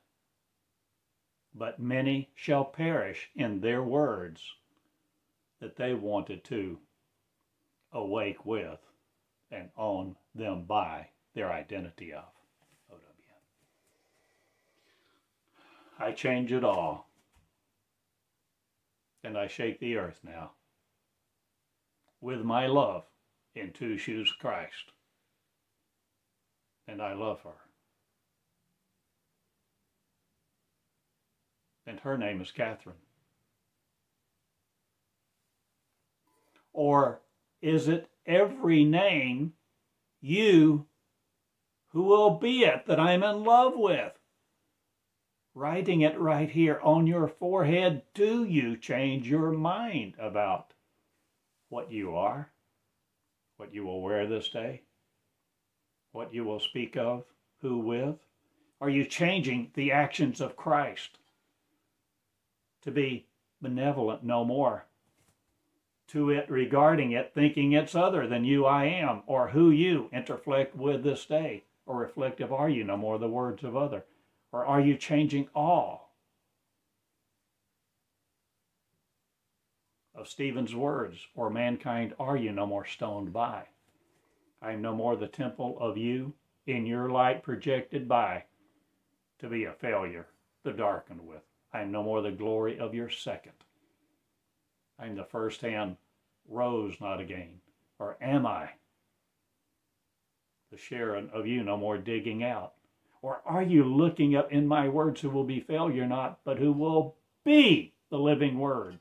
But 1.53 1.79
many 1.79 2.29
shall 2.35 2.65
perish 2.65 3.29
in 3.35 3.61
their 3.61 3.83
words 3.83 4.41
that 5.59 5.75
they 5.75 5.93
wanted 5.93 6.43
to 6.45 6.79
awake 7.91 8.45
with 8.45 8.79
and 9.51 9.69
own 9.77 10.15
them 10.33 10.63
by 10.63 11.09
their 11.35 11.51
identity 11.51 12.13
of. 12.13 12.23
I 15.99 16.11
change 16.11 16.51
it 16.51 16.63
all. 16.63 17.07
And 19.23 19.37
I 19.37 19.47
shake 19.47 19.79
the 19.79 19.97
earth 19.97 20.19
now 20.23 20.51
with 22.19 22.41
my 22.41 22.67
love 22.67 23.03
in 23.55 23.71
Two 23.71 23.97
Shoes 23.97 24.33
Christ. 24.39 24.91
And 26.87 27.01
I 27.01 27.13
love 27.13 27.41
her. 27.43 27.51
And 31.85 31.99
her 32.01 32.17
name 32.17 32.41
is 32.41 32.51
Catherine. 32.51 32.95
Or 36.73 37.21
is 37.61 37.87
it 37.87 38.09
every 38.25 38.83
name 38.83 39.53
you 40.21 40.85
who 41.89 42.03
will 42.03 42.39
be 42.39 42.63
it 42.63 42.85
that 42.87 42.99
I'm 42.99 43.23
in 43.23 43.43
love 43.43 43.73
with? 43.75 44.12
Writing 45.55 46.01
it 46.01 46.19
right 46.19 46.49
here 46.49 46.79
on 46.81 47.05
your 47.05 47.27
forehead, 47.27 48.01
do 48.13 48.43
you 48.43 48.75
change 48.75 49.29
your 49.29 49.51
mind 49.51 50.15
about 50.19 50.73
what 51.69 51.91
you 51.91 52.15
are, 52.15 52.51
what 53.57 53.73
you 53.73 53.85
will 53.85 54.01
wear 54.01 54.25
this 54.25 54.49
day, 54.49 54.81
what 56.11 56.33
you 56.33 56.43
will 56.43 56.59
speak 56.59 56.97
of, 56.97 57.25
who 57.61 57.77
with? 57.77 58.15
Are 58.81 58.89
you 58.89 59.05
changing 59.05 59.71
the 59.73 59.91
actions 59.91 60.41
of 60.41 60.55
Christ 60.55 61.19
to 62.81 62.91
be 62.91 63.27
benevolent 63.61 64.23
no 64.23 64.43
more? 64.43 64.85
to 66.13 66.29
it 66.29 66.49
regarding 66.49 67.11
it, 67.11 67.33
thinking 67.33 67.71
it's 67.71 67.95
other 67.95 68.27
than 68.27 68.45
you 68.45 68.65
I 68.65 68.85
am, 68.85 69.23
or 69.25 69.49
who 69.49 69.71
you 69.71 70.09
interflect 70.13 70.75
with 70.75 71.03
this 71.03 71.25
day, 71.25 71.63
or 71.87 71.97
reflective 71.97 72.53
are 72.53 72.69
you 72.69 72.83
no 72.83 72.97
more 72.97 73.17
the 73.17 73.27
words 73.27 73.63
of 73.63 73.75
other? 73.75 74.05
Or 74.53 74.63
are 74.67 74.79
you 74.79 74.95
changing 74.95 75.49
all 75.55 76.11
of 80.13 80.27
Stephen's 80.27 80.75
words, 80.75 81.17
or 81.33 81.49
mankind 81.49 82.13
are 82.19 82.37
you 82.37 82.51
no 82.51 82.67
more 82.67 82.85
stoned 82.85 83.33
by? 83.33 83.63
I 84.61 84.73
am 84.73 84.81
no 84.83 84.95
more 84.95 85.15
the 85.15 85.27
temple 85.27 85.75
of 85.79 85.97
you, 85.97 86.33
in 86.67 86.85
your 86.85 87.09
light 87.09 87.41
projected 87.41 88.07
by, 88.07 88.43
to 89.39 89.49
be 89.49 89.65
a 89.65 89.73
failure, 89.73 90.27
the 90.61 90.71
darkened 90.71 91.27
with. 91.27 91.41
I 91.73 91.81
am 91.81 91.91
no 91.91 92.03
more 92.03 92.21
the 92.21 92.31
glory 92.31 92.77
of 92.77 92.93
your 92.93 93.09
second. 93.09 93.53
I'm 94.99 95.15
the 95.15 95.25
first 95.25 95.61
hand 95.61 95.97
rose 96.47 97.01
not 97.01 97.19
again? 97.19 97.59
Or 97.97 98.17
am 98.21 98.45
I 98.45 98.69
the 100.71 100.77
Sharon 100.77 101.31
of 101.33 101.47
you 101.47 101.63
no 101.63 101.75
more 101.75 101.97
digging 101.97 102.43
out? 102.43 102.73
Or 103.23 103.41
are 103.45 103.63
you 103.63 103.85
looking 103.85 104.35
up 104.35 104.51
in 104.51 104.67
my 104.67 104.89
words 104.89 105.21
who 105.21 105.29
will 105.29 105.45
be 105.45 105.61
failure 105.61 106.05
not, 106.05 106.39
but 106.43 106.59
who 106.59 106.73
will 106.73 107.15
be 107.45 107.93
the 108.09 108.19
living 108.19 108.59
word, 108.59 108.99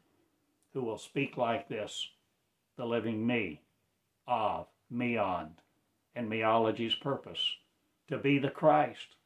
who 0.72 0.82
will 0.82 0.96
speak 0.96 1.36
like 1.36 1.68
this, 1.68 2.08
the 2.76 2.86
living 2.86 3.26
me, 3.26 3.62
of, 4.28 4.68
meond, 4.88 5.58
and 6.14 6.28
meology's 6.28 6.94
purpose, 6.94 7.56
to 8.06 8.16
be 8.16 8.38
the 8.38 8.48
Christ, 8.48 9.16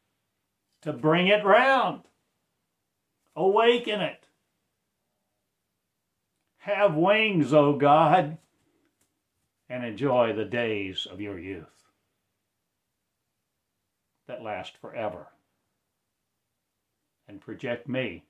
to 0.80 0.94
bring 0.94 1.26
it 1.26 1.44
round, 1.44 2.04
awaken 3.36 4.00
it, 4.00 4.24
have 6.56 6.94
wings, 6.94 7.52
O 7.52 7.74
God, 7.74 8.38
and 9.68 9.84
enjoy 9.84 10.32
the 10.32 10.46
days 10.46 11.06
of 11.08 11.20
your 11.20 11.38
youth 11.38 11.75
that 14.26 14.42
last 14.42 14.76
forever. 14.80 15.28
And 17.28 17.40
project 17.40 17.88
me 17.88 18.24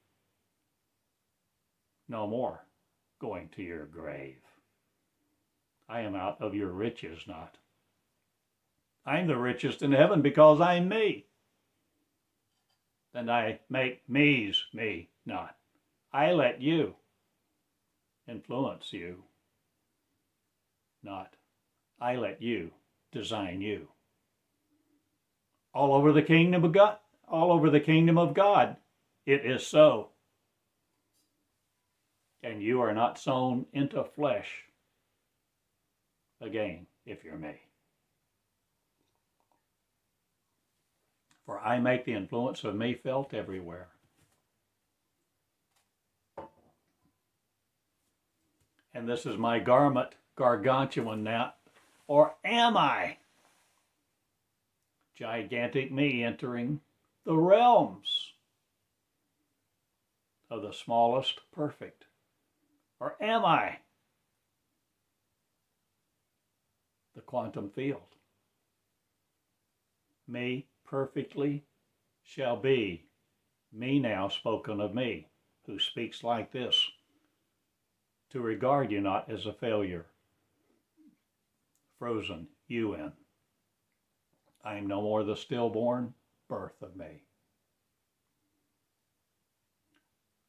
no 2.09 2.27
more 2.27 2.65
going 3.21 3.49
to 3.57 3.63
your 3.63 3.87
grave. 3.87 4.41
I 5.89 6.01
am 6.01 6.15
out 6.15 6.41
of 6.41 6.55
your 6.55 6.71
riches 6.71 7.21
not. 7.27 7.57
I'm 9.05 9.27
the 9.27 9.37
richest 9.37 9.83
in 9.83 9.93
heaven 9.93 10.23
because 10.23 10.61
I'm 10.61 10.89
me. 10.89 11.27
And 13.15 13.31
I 13.31 13.61
make 13.71 14.03
me's 14.09 14.63
me 14.75 15.09
not. 15.25 15.57
I 16.13 16.33
let 16.33 16.61
you 16.61 16.95
influence 18.29 18.93
you, 18.93 19.23
not 21.03 21.37
I 22.01 22.17
let 22.17 22.43
you 22.43 22.73
design 23.11 23.63
you. 23.63 23.89
All 25.77 25.93
over 25.93 26.13
the 26.13 26.23
kingdom 26.23 26.65
of 26.65 26.73
God, 26.73 26.97
all 27.29 27.53
over 27.53 27.69
the 27.69 27.81
kingdom 27.81 28.17
of 28.17 28.33
God, 28.33 28.77
it 29.27 29.45
is 29.45 29.67
so. 29.67 30.09
And 32.43 32.63
you 32.63 32.81
are 32.81 32.95
not 32.95 33.19
sown 33.19 33.67
into 33.73 34.03
flesh 34.03 34.65
again, 36.41 36.87
if 37.05 37.25
you're 37.25 37.37
me. 37.37 37.57
For 41.45 41.61
I 41.61 41.79
make 41.79 42.05
the 42.05 42.15
influence 42.15 42.65
of 42.65 42.75
me 42.75 42.95
felt 42.95 43.35
everywhere. 43.35 43.89
and 48.97 49.07
this 49.07 49.27
is 49.27 49.37
my 49.37 49.59
garment, 49.59 50.09
gargantuan 50.37 51.23
now, 51.23 51.53
or 52.09 52.35
am 52.43 52.79
I? 52.79 53.19
Gigantic 55.17 55.91
me 55.91 56.23
entering 56.23 56.81
the 57.25 57.37
realms 57.37 58.35
of 60.51 60.63
the 60.63 60.73
smallest 60.73 61.41
perfect, 61.53 62.05
or 63.01 63.17
am 63.21 63.45
I 63.45 63.79
the 67.15 67.23
quantum 67.23 67.71
field? 67.71 68.15
Me 70.29 70.67
perfectly 70.85 71.65
shall 72.23 72.57
be, 72.57 73.07
me 73.73 73.99
now 73.99 74.29
spoken 74.29 74.81
of 74.81 74.95
me, 74.95 75.29
who 75.65 75.79
speaks 75.79 76.23
like 76.23 76.53
this 76.53 76.91
to 78.31 78.41
regard 78.41 78.93
you 78.93 79.01
not 79.01 79.31
as 79.31 79.47
a 79.47 79.53
failure. 79.53 80.07
Frozen, 81.99 82.49
UN. 82.69 83.13
I 84.67 84.75
am 84.75 84.89
no 84.89 85.01
more 85.01 85.23
the 85.23 85.37
stillborn 85.37 86.13
birth 86.49 86.83
of 86.83 86.97
me. 86.97 87.23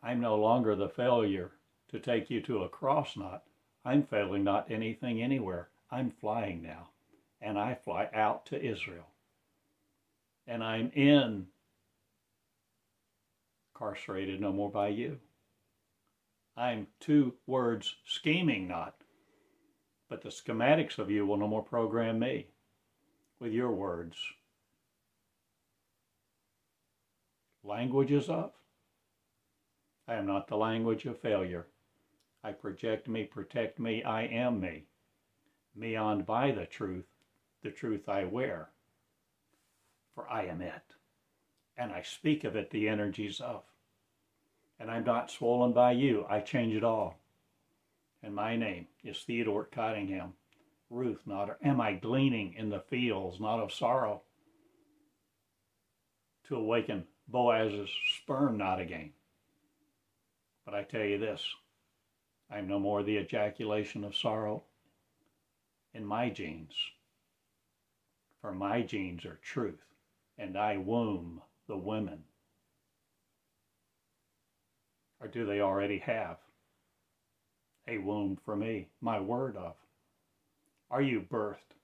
I'm 0.02 0.20
no 0.20 0.36
longer 0.38 0.76
the 0.76 0.90
failure 0.90 1.52
to 1.90 2.00
take 2.00 2.32
you 2.32 2.42
to 2.42 2.64
a 2.64 2.70
cross 2.70 3.16
knot. 3.16 3.44
I'm 3.86 4.02
failing 4.02 4.44
not 4.44 4.72
anything 4.72 5.22
anywhere. 5.22 5.70
I'm 5.92 6.10
flying 6.10 6.64
now, 6.64 6.90
and 7.42 7.60
I 7.60 7.76
fly 7.76 8.10
out 8.12 8.48
to 8.48 8.60
Israel. 8.60 9.06
And 10.48 10.64
I'm 10.64 10.90
in, 10.96 11.46
incarcerated 13.76 14.42
no 14.42 14.52
more 14.52 14.72
by 14.72 14.88
you. 14.88 15.20
I'm 16.56 16.88
two 17.00 17.36
words 17.46 17.98
scheming 18.04 18.68
not. 18.68 18.96
But 20.10 20.24
the 20.24 20.30
schematics 20.30 20.98
of 20.98 21.12
you 21.12 21.28
will 21.28 21.38
no 21.38 21.48
more 21.48 21.62
program 21.62 22.18
me 22.18 22.48
with 23.40 23.52
your 23.52 23.72
words. 23.72 24.18
Languages 27.64 28.30
of? 28.30 28.52
I 30.08 30.16
am 30.16 30.26
not 30.26 30.48
the 30.48 30.58
language 30.58 31.06
of 31.06 31.20
failure. 31.20 31.68
I 32.44 32.52
project 32.52 33.08
me, 33.08 33.26
protect 33.26 33.80
me, 33.80 34.04
I 34.04 34.24
am 34.24 34.60
me. 34.60 34.86
Me 35.76 35.96
on 35.96 36.24
by 36.24 36.52
the 36.52 36.66
truth, 36.66 37.08
the 37.62 37.72
truth 37.72 38.08
I 38.08 38.24
wear. 38.24 38.70
For 40.16 40.30
I 40.30 40.46
am 40.46 40.62
it. 40.62 40.96
And 41.78 41.92
I 41.92 42.02
speak 42.02 42.44
of 42.44 42.56
it 42.56 42.72
the 42.72 42.88
energies 42.88 43.40
of 43.40 43.64
and 44.80 44.92
I'm 44.92 45.04
not 45.04 45.32
swollen 45.32 45.74
by 45.74 45.94
you. 45.94 46.26
I 46.30 46.40
change 46.40 46.76
it 46.76 46.84
all. 46.84 47.20
And 48.22 48.34
my 48.34 48.56
name 48.56 48.88
is 49.04 49.20
Theodore 49.20 49.66
Cottingham. 49.66 50.34
Ruth, 50.90 51.22
not 51.26 51.58
am 51.62 51.82
I 51.82 51.94
gleaning 51.94 52.54
in 52.54 52.70
the 52.70 52.80
fields, 52.80 53.40
not 53.40 53.60
of 53.60 53.74
sorrow, 53.74 54.22
to 56.48 56.56
awaken 56.56 57.06
Boaz's 57.28 57.90
sperm 58.16 58.58
not 58.58 58.80
again. 58.80 59.12
But 60.66 60.74
I 60.76 60.84
tell 60.84 61.04
you 61.04 61.18
this 61.18 61.44
I 62.50 62.60
am 62.60 62.68
no 62.68 62.80
more 62.80 63.04
the 63.04 63.18
ejaculation 63.18 64.04
of 64.04 64.16
sorrow 64.16 64.64
in 65.94 66.06
my 66.06 66.30
genes. 66.30 66.74
For 68.42 68.54
my 68.54 68.82
genes 68.82 69.26
are 69.26 69.40
truth, 69.42 69.84
and 70.38 70.58
I 70.58 70.78
womb 70.78 71.42
the 71.68 71.78
women. 71.78 72.24
Or 75.20 75.28
do 75.28 75.46
they 75.46 75.60
already 75.60 75.98
have 76.00 76.38
a 77.88 77.98
womb 77.98 78.38
for 78.46 78.56
me, 78.56 78.88
my 79.02 79.20
word 79.20 79.58
of? 79.58 79.74
Are 80.90 81.02
you 81.02 81.22
birthed 81.22 81.76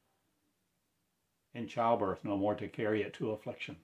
in 1.53 1.67
childbirth 1.67 2.23
no 2.23 2.37
more 2.37 2.55
to 2.55 2.67
carry 2.67 3.01
it 3.01 3.13
to 3.15 3.31
affliction? 3.31 3.77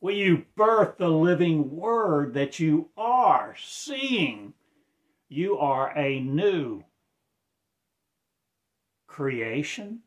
Will 0.00 0.14
you 0.14 0.44
birth 0.54 0.98
the 0.98 1.08
living 1.08 1.76
word 1.76 2.34
that 2.34 2.60
you 2.60 2.90
are 2.96 3.56
seeing? 3.58 4.54
You 5.28 5.58
are 5.58 5.96
a 5.96 6.20
new 6.20 6.84
creation 9.06 10.02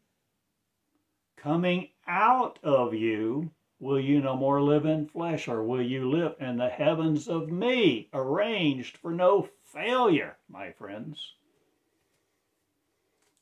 coming 1.35 1.89
out 2.07 2.59
of 2.63 2.93
you. 2.93 3.51
Will 3.79 3.99
you 3.99 4.21
no 4.21 4.35
more 4.35 4.61
live 4.61 4.85
in 4.85 5.07
flesh, 5.07 5.47
or 5.47 5.63
will 5.63 5.81
you 5.81 6.09
live 6.09 6.35
in 6.39 6.57
the 6.57 6.69
heavens 6.69 7.27
of 7.27 7.51
me, 7.51 8.09
arranged 8.13 8.97
for 8.97 9.11
no 9.11 9.49
failure, 9.63 10.37
my 10.49 10.71
friends? 10.71 11.33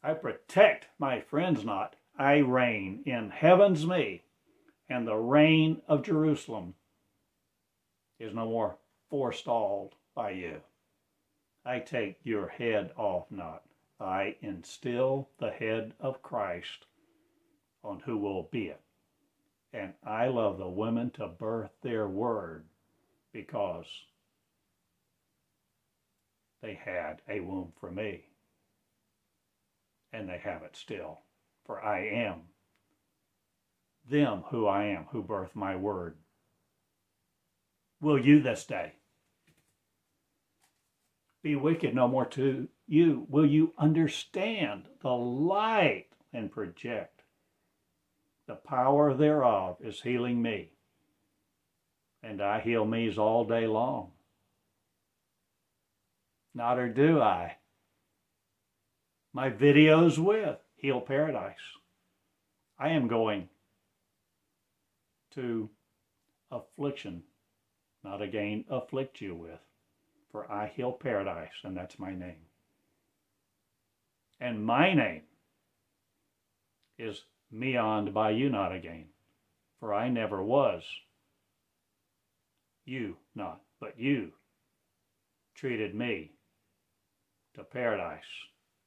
I 0.05 0.13
protect 0.13 0.85
my 0.99 1.19
friends 1.19 1.65
not. 1.65 1.95
I 2.15 2.35
reign 2.37 3.01
in 3.07 3.31
heaven's 3.31 3.87
me 3.87 4.21
and 4.87 5.07
the 5.07 5.15
reign 5.15 5.81
of 5.87 6.03
Jerusalem 6.03 6.75
is 8.19 8.31
no 8.31 8.45
more 8.45 8.77
forestalled 9.09 9.95
by 10.13 10.29
you. 10.29 10.61
I 11.65 11.79
take 11.79 12.19
your 12.21 12.49
head 12.49 12.91
off 12.95 13.31
not. 13.31 13.63
I 13.99 14.35
instill 14.41 15.29
the 15.39 15.49
head 15.49 15.95
of 15.99 16.21
Christ 16.21 16.85
on 17.83 18.01
who 18.01 18.19
will 18.19 18.43
be 18.51 18.67
it. 18.67 18.81
And 19.73 19.95
I 20.03 20.27
love 20.27 20.59
the 20.59 20.69
women 20.69 21.09
to 21.15 21.27
birth 21.27 21.71
their 21.81 22.07
word 22.07 22.65
because 23.33 23.87
they 26.61 26.75
had 26.75 27.23
a 27.27 27.39
womb 27.39 27.73
for 27.79 27.89
me. 27.89 28.25
And 30.15 30.29
they 30.29 30.37
have 30.37 30.63
it 30.63 30.77
still. 30.77 31.19
For 31.65 31.83
I 31.83 32.05
am 32.05 32.43
them 34.09 34.43
who 34.49 34.65
I 34.65 34.85
am, 34.85 35.05
who 35.11 35.23
birthed 35.23 35.55
my 35.55 35.75
word. 35.75 36.15
Will 37.99 38.23
you 38.23 38.41
this 38.41 38.65
day 38.65 38.93
be 41.41 41.55
wicked 41.55 41.93
no 41.93 42.07
more 42.07 42.25
to 42.27 42.69
you? 42.87 43.25
Will 43.29 43.45
you 43.45 43.73
understand 43.77 44.83
the 45.01 45.09
light 45.09 46.07
and 46.31 46.51
project? 46.51 47.23
The 48.47 48.55
power 48.55 49.13
thereof 49.13 49.77
is 49.81 50.01
healing 50.01 50.41
me, 50.41 50.69
and 52.21 52.41
I 52.41 52.61
heal 52.61 52.85
me's 52.85 53.17
all 53.17 53.43
day 53.43 53.65
long. 53.65 54.11
Not 56.53 56.77
or 56.77 56.89
do 56.89 57.19
I? 57.19 57.57
My 59.35 59.49
videos 59.49 60.17
with 60.17 60.59
Heal 60.77 61.01
Paradise. 61.01 61.59
I 62.79 62.91
am 62.91 63.09
going 63.09 63.49
to 65.31 65.69
affliction, 66.49 67.21
not 68.01 68.21
again 68.21 68.63
afflict 68.69 69.19
you 69.19 69.35
with. 69.35 69.59
For 70.31 70.49
I 70.49 70.71
heal 70.73 70.93
paradise, 70.93 71.51
and 71.65 71.75
that's 71.75 71.99
my 71.99 72.15
name. 72.15 72.45
And 74.39 74.65
my 74.65 74.93
name 74.93 75.23
is 76.97 77.23
meoned 77.53 78.13
by 78.13 78.29
you 78.29 78.49
not 78.49 78.71
again, 78.71 79.07
for 79.81 79.93
I 79.93 80.07
never 80.07 80.41
was. 80.41 80.83
You 82.85 83.17
not, 83.35 83.59
but 83.81 83.99
you 83.99 84.31
treated 85.55 85.93
me 85.93 86.31
to 87.55 87.65
paradise, 87.65 88.23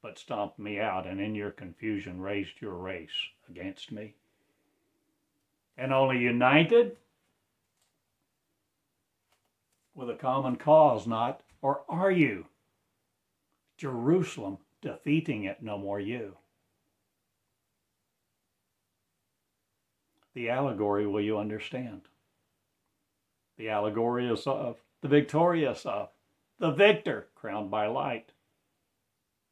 but 0.09 0.19
stomped 0.19 0.59
me 0.59 0.81
out, 0.81 1.07
and 1.07 1.21
in 1.21 1.35
your 1.35 1.51
confusion 1.51 2.19
raised 2.19 2.63
your 2.63 2.73
race 2.73 3.29
against 3.51 3.93
me 3.93 4.15
and 5.77 5.93
only 5.93 6.17
united 6.17 6.97
with 9.95 10.09
a 10.09 10.15
common 10.15 10.57
cause, 10.57 11.07
not, 11.07 11.43
or 11.61 11.83
are 11.91 12.11
you? 12.11 12.47
Jerusalem 13.77 14.57
defeating 14.81 15.45
it, 15.45 15.63
no 15.63 15.77
more 15.77 16.01
you. 16.01 16.39
The 20.33 20.49
allegory 20.49 21.07
will 21.07 21.21
you 21.21 21.37
understand? 21.37 22.01
The 23.59 23.69
allegory 23.69 24.27
is 24.27 24.47
of 24.47 24.79
the 25.03 25.09
victorious 25.09 25.85
of 25.85 26.09
the 26.59 26.71
victor 26.71 27.29
crowned 27.35 27.71
by 27.71 27.89
light. 27.89 28.33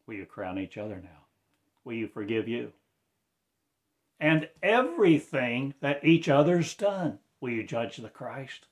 Will 0.07 0.15
you 0.15 0.27
crown 0.27 0.59
each 0.59 0.79
other 0.79 1.01
now? 1.03 1.27
Will 1.85 1.95
you 1.95 2.09
forgive 2.09 2.49
you? 2.49 2.73
and 4.21 4.49
everything 4.63 5.75
that 5.81 6.05
each 6.05 6.29
other's 6.29 6.75
done. 6.75 7.19
Will 7.41 7.51
you 7.51 7.65
judge 7.65 7.97
the 7.97 8.09
Christ? 8.09 8.67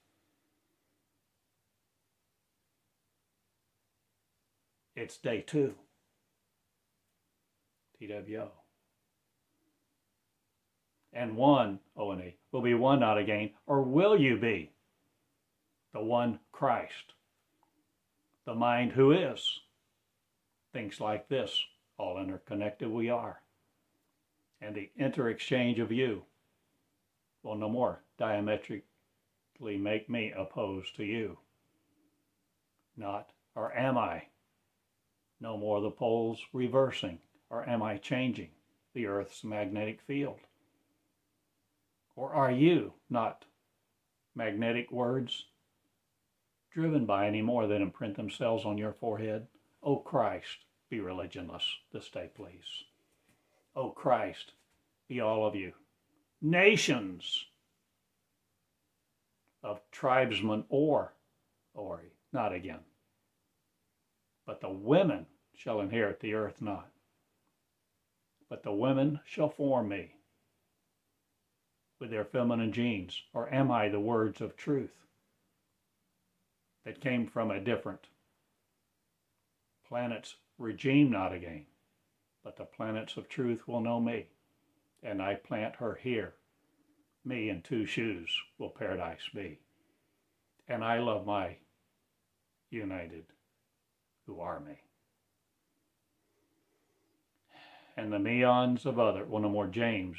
It's 4.96 5.16
day 5.18 5.44
two. 5.46 5.74
TWO. 7.98 8.48
And 11.12 11.36
one, 11.36 11.78
O&E, 11.96 12.36
will 12.50 12.62
be 12.62 12.74
one 12.74 13.00
not 13.00 13.18
again, 13.18 13.50
or 13.66 13.82
will 13.82 14.18
you 14.18 14.36
be 14.36 14.70
the 15.92 16.02
one 16.02 16.40
Christ, 16.50 17.14
the 18.46 18.54
mind 18.54 18.92
who 18.92 19.12
is? 19.12 19.60
Things 20.74 21.00
like 21.00 21.28
this, 21.28 21.58
all 21.96 22.18
interconnected 22.18 22.90
we 22.90 23.08
are 23.08 23.40
and 24.64 24.74
the 24.74 24.90
interexchange 24.98 25.80
of 25.80 25.92
you 25.92 26.22
will 27.42 27.56
no 27.56 27.68
more 27.68 28.02
diametrically 28.18 28.82
make 29.76 30.08
me 30.08 30.32
opposed 30.36 30.96
to 30.96 31.04
you. 31.04 31.38
Not, 32.96 33.30
or 33.54 33.76
am 33.76 33.98
I? 33.98 34.28
No 35.40 35.58
more 35.58 35.80
the 35.80 35.90
poles 35.90 36.40
reversing, 36.52 37.18
or 37.50 37.68
am 37.68 37.82
I 37.82 37.98
changing 37.98 38.50
the 38.94 39.06
Earth's 39.06 39.44
magnetic 39.44 40.00
field? 40.00 40.40
Or 42.16 42.32
are 42.32 42.52
you 42.52 42.94
not 43.10 43.44
magnetic 44.34 44.90
words 44.90 45.44
driven 46.72 47.04
by 47.04 47.26
any 47.26 47.42
more 47.42 47.66
than 47.66 47.82
imprint 47.82 48.16
themselves 48.16 48.64
on 48.64 48.78
your 48.78 48.92
forehead? 48.92 49.46
O 49.84 49.96
Christ, 49.96 50.64
be 50.88 50.98
religionless 50.98 51.64
this 51.92 52.08
day, 52.08 52.30
please. 52.34 52.84
O 53.76 53.90
Christ, 53.90 54.52
be 55.08 55.20
all 55.20 55.46
of 55.46 55.54
you. 55.54 55.74
Nations 56.40 57.44
of 59.62 59.80
tribesmen 59.92 60.64
or 60.70 61.12
Ori, 61.74 62.12
not 62.32 62.54
again. 62.54 62.80
But 64.46 64.62
the 64.62 64.70
women 64.70 65.26
shall 65.54 65.80
inherit 65.80 66.20
the 66.20 66.34
earth 66.34 66.62
not. 66.62 66.88
But 68.48 68.62
the 68.62 68.72
women 68.72 69.20
shall 69.26 69.50
form 69.50 69.88
me 69.88 70.14
with 71.98 72.10
their 72.10 72.24
feminine 72.24 72.72
genes. 72.72 73.22
Or 73.34 73.52
am 73.52 73.70
I 73.70 73.88
the 73.88 74.00
words 74.00 74.40
of 74.40 74.56
truth 74.56 74.96
that 76.84 77.00
came 77.00 77.26
from 77.26 77.50
a 77.50 77.60
different 77.60 78.06
planet's 79.94 80.34
regime 80.58 81.08
not 81.08 81.32
again? 81.32 81.66
but 82.42 82.56
the 82.56 82.64
planets 82.64 83.16
of 83.16 83.28
truth 83.28 83.68
will 83.68 83.80
know 83.80 84.00
me, 84.00 84.26
and 85.04 85.22
I 85.22 85.36
plant 85.36 85.76
her 85.76 85.94
here. 85.94 86.34
Me 87.24 87.48
in 87.48 87.62
two 87.62 87.86
shoes 87.86 88.28
will 88.58 88.70
paradise 88.70 89.28
be. 89.32 89.60
And 90.66 90.82
I 90.82 90.98
love 90.98 91.24
my 91.24 91.58
united 92.70 93.26
who 94.26 94.40
are 94.40 94.58
me. 94.58 94.80
And 97.96 98.12
the 98.12 98.18
meons 98.18 98.86
of 98.86 98.98
other, 98.98 99.24
one 99.24 99.42
no 99.42 99.48
more 99.48 99.68
James, 99.68 100.18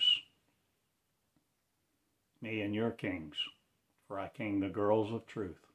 me 2.41 2.61
and 2.61 2.73
your 2.73 2.91
kings, 2.91 3.35
for 4.07 4.21
I 4.21 4.29
king 4.29 4.61
the 4.61 4.69
girls 4.69 5.11
of 5.11 5.27
truth, 5.27 5.67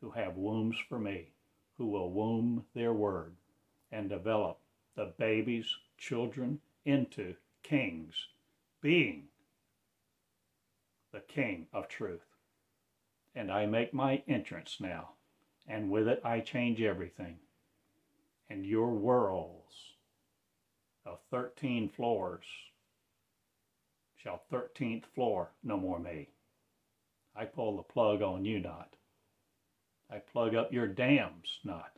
who 0.00 0.12
have 0.12 0.36
wombs 0.36 0.76
for 0.88 0.98
me, 0.98 1.33
who 1.78 1.86
will 1.86 2.10
womb 2.10 2.64
their 2.74 2.92
word 2.92 3.34
and 3.92 4.08
develop 4.08 4.58
the 4.96 5.12
babies, 5.18 5.66
children 5.98 6.60
into 6.84 7.34
kings, 7.62 8.28
being 8.80 9.24
the 11.12 11.20
king 11.20 11.66
of 11.72 11.88
truth. 11.88 12.20
and 13.34 13.50
I 13.50 13.66
make 13.66 13.92
my 13.92 14.22
entrance 14.28 14.76
now, 14.80 15.10
and 15.66 15.90
with 15.90 16.08
it 16.08 16.20
I 16.24 16.40
change 16.40 16.80
everything. 16.80 17.38
And 18.48 18.64
your 18.66 18.90
worlds 18.90 19.74
of 21.06 21.18
13 21.30 21.88
floors 21.88 22.44
shall 24.16 24.42
13th 24.52 25.04
floor 25.14 25.50
no 25.62 25.76
more 25.76 25.98
me. 25.98 26.28
I 27.36 27.44
pull 27.46 27.76
the 27.76 27.82
plug 27.82 28.22
on 28.22 28.44
you 28.44 28.60
not. 28.60 28.94
I 30.14 30.18
plug 30.18 30.54
up 30.54 30.72
your 30.72 30.86
dams 30.86 31.58
not. 31.64 31.90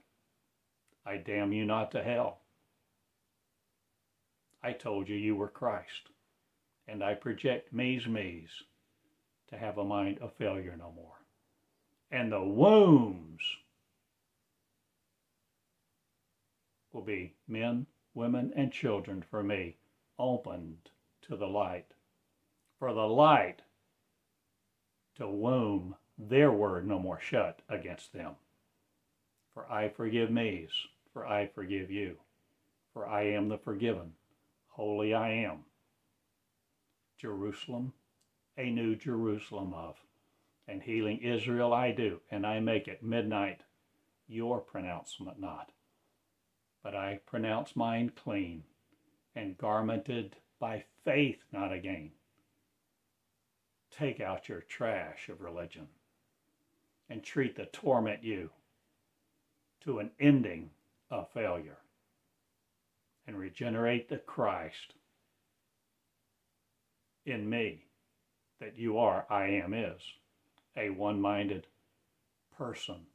I 1.05 1.19
damn 1.19 1.53
you 1.53 1.67
not 1.67 1.91
to 1.91 2.03
hell. 2.03 2.39
I 4.63 4.73
told 4.73 5.07
you 5.07 5.17
you 5.17 5.37
were 5.37 5.49
Christ, 5.49 6.09
and 6.89 7.05
I 7.05 7.13
project 7.13 7.75
me's 7.75 8.07
me's 8.07 8.49
to 9.49 9.59
have 9.59 9.77
a 9.77 9.85
mind 9.85 10.19
of 10.21 10.33
failure 10.33 10.75
no 10.79 10.93
more. 10.93 11.21
And 12.11 12.33
the 12.33 12.43
wombs 12.43 13.43
will 16.95 17.03
be 17.03 17.35
men, 17.47 17.87
women, 18.15 18.51
and 18.57 18.73
children 18.73 19.23
for 19.31 19.43
me, 19.43 19.77
opened 20.19 20.89
to 21.29 21.37
the 21.37 21.49
light. 21.49 21.93
For 22.79 22.95
the 22.95 23.07
light 23.07 23.61
to 25.17 25.29
womb 25.29 25.97
their 26.19 26.51
word 26.51 26.87
no 26.87 26.99
more 26.99 27.21
shut 27.21 27.61
against 27.69 28.13
them. 28.13 28.37
For 29.53 29.71
I 29.71 29.89
forgive 29.89 30.31
me's, 30.31 30.71
for 31.13 31.27
I 31.27 31.47
forgive 31.47 31.91
you, 31.91 32.17
for 32.93 33.07
I 33.07 33.23
am 33.23 33.49
the 33.49 33.59
forgiven, 33.59 34.15
holy 34.69 35.15
I 35.15 35.31
am. 35.31 35.65
Jerusalem, 37.19 37.93
a 38.57 38.71
new 38.71 38.97
Jerusalem 38.97 39.75
of, 39.75 39.97
and 40.67 40.83
healing 40.83 41.19
Israel 41.19 41.73
I 41.73 41.93
do, 41.93 42.21
and 42.31 42.47
I 42.47 42.61
make 42.61 42.89
it 42.89 43.03
midnight 43.03 43.63
your 44.27 44.61
pronouncement 44.61 45.39
not. 45.39 45.71
But 46.83 46.95
I 46.95 47.21
pronounce 47.27 47.77
mine 47.77 48.11
clean, 48.11 48.65
and 49.35 49.59
garmented 49.59 50.33
by 50.59 50.85
faith 51.05 51.45
not 51.53 51.73
again. 51.73 52.13
Take 53.91 54.21
out 54.21 54.49
your 54.49 54.61
trash 54.61 55.29
of 55.29 55.41
religion 55.41 55.89
and 57.09 57.23
treat 57.23 57.57
the 57.57 57.67
torment 57.67 58.23
you 58.23 58.51
to 59.85 59.99
an 59.99 60.11
ending 60.19 60.71
of 61.11 61.31
failure 61.33 61.79
and 63.27 63.39
regenerate 63.39 64.09
the 64.09 64.19
Christ 64.19 64.95
in 67.25 67.49
me 67.49 67.85
that 68.61 68.79
you 68.79 68.99
are, 68.99 69.27
I 69.29 69.47
am, 69.47 69.75
is 69.75 70.01
a 70.77 70.91
one 70.91 71.21
minded 71.21 71.67
person 72.57 73.07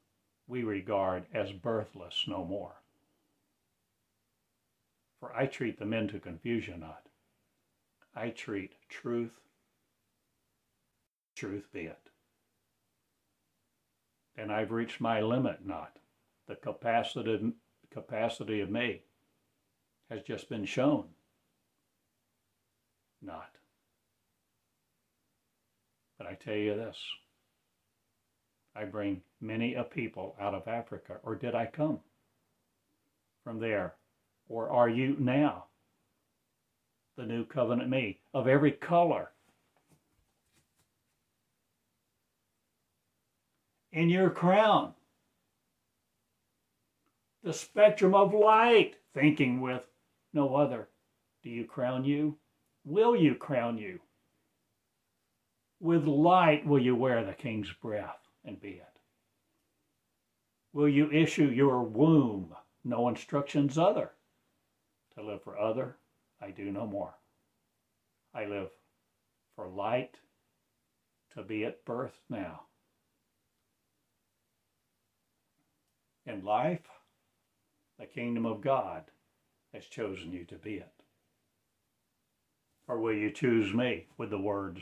we 0.47 0.63
regard 0.63 1.25
as 1.34 1.51
birthless 1.51 2.25
no 2.27 2.43
more. 2.43 2.75
For 5.19 5.36
I 5.36 5.45
treat 5.45 5.80
the 5.80 5.86
men 5.86 6.08
to 6.10 6.19
confusion 6.19 6.82
not. 6.82 7.04
I 8.15 8.30
treat 8.30 8.73
truth, 8.89 9.39
truth 11.36 11.71
be 11.71 11.82
it. 11.82 12.11
And 14.41 14.51
I've 14.51 14.71
reached 14.71 14.99
my 14.99 15.21
limit 15.21 15.63
not. 15.63 15.97
The 16.47 16.56
capacity, 16.56 17.54
capacity 17.91 18.62
of 18.62 18.71
me 18.71 19.04
has 20.10 20.23
just 20.23 20.49
been 20.49 20.65
shown 20.65 21.06
not. 23.21 23.51
But 26.17 26.25
I 26.25 26.34
tell 26.34 26.56
you 26.56 26.75
this 26.75 26.97
I 28.75 28.86
bring 28.86 29.21
many 29.41 29.75
a 29.75 29.84
people 29.84 30.36
out 30.41 30.56
of 30.56 30.67
Africa, 30.67 31.17
or 31.21 31.36
did 31.36 31.54
I 31.54 31.67
come 31.67 31.99
from 33.43 33.60
there? 33.60 33.93
Or 34.49 34.71
are 34.71 34.89
you 34.89 35.15
now 35.19 35.65
the 37.15 37.27
new 37.27 37.45
covenant 37.45 37.91
me 37.91 38.21
of 38.34 38.47
every 38.47 38.71
color? 38.71 39.30
In 43.91 44.10
your 44.10 44.30
crown, 44.30 44.93
the 47.43 47.54
spectrum 47.54 48.15
of 48.15 48.34
light, 48.34 48.95
thinking 49.13 49.60
with 49.60 49.84
no 50.34 50.56
other. 50.56 50.88
Do 51.43 51.49
you 51.49 51.65
crown 51.65 52.06
you? 52.06 52.38
Will 52.86 53.15
you 53.15 53.36
crown 53.36 53.77
you? 53.77 53.99
With 55.80 56.06
light 56.06 56.65
will 56.65 56.80
you 56.80 56.95
wear 56.95 57.25
the 57.25 57.34
king's 57.34 57.71
breath 57.82 58.19
and 58.45 58.62
be 58.62 58.69
it. 58.69 58.99
Will 60.73 60.88
you 60.88 61.12
issue 61.12 61.49
your 61.49 61.84
womb, 61.84 62.56
no 62.84 63.10
instructions 63.10 63.77
other? 63.77 64.12
To 65.15 65.23
live 65.23 65.43
for 65.43 65.58
other, 65.58 65.97
I 66.39 66.51
do 66.51 66.71
no 66.71 66.88
more. 66.88 67.15
I 68.34 68.45
live 68.45 68.69
for 69.56 69.67
light 69.67 70.15
to 71.36 71.43
be 71.43 71.65
at 71.65 71.84
birth 71.84 72.17
now. 72.30 72.62
In 76.32 76.46
life, 76.46 76.88
the 78.00 78.06
kingdom 78.06 78.46
of 78.46 78.62
God 78.62 79.04
has 79.74 79.84
chosen 79.86 80.32
you 80.32 80.46
to 80.46 80.56
be 80.56 80.76
it. 80.76 80.94
Or 82.88 83.00
will 83.00 83.13
you 83.13 83.32
choose 83.32 83.74
me 83.74 84.06
with 84.17 84.30
the 84.30 84.39
words 84.39 84.82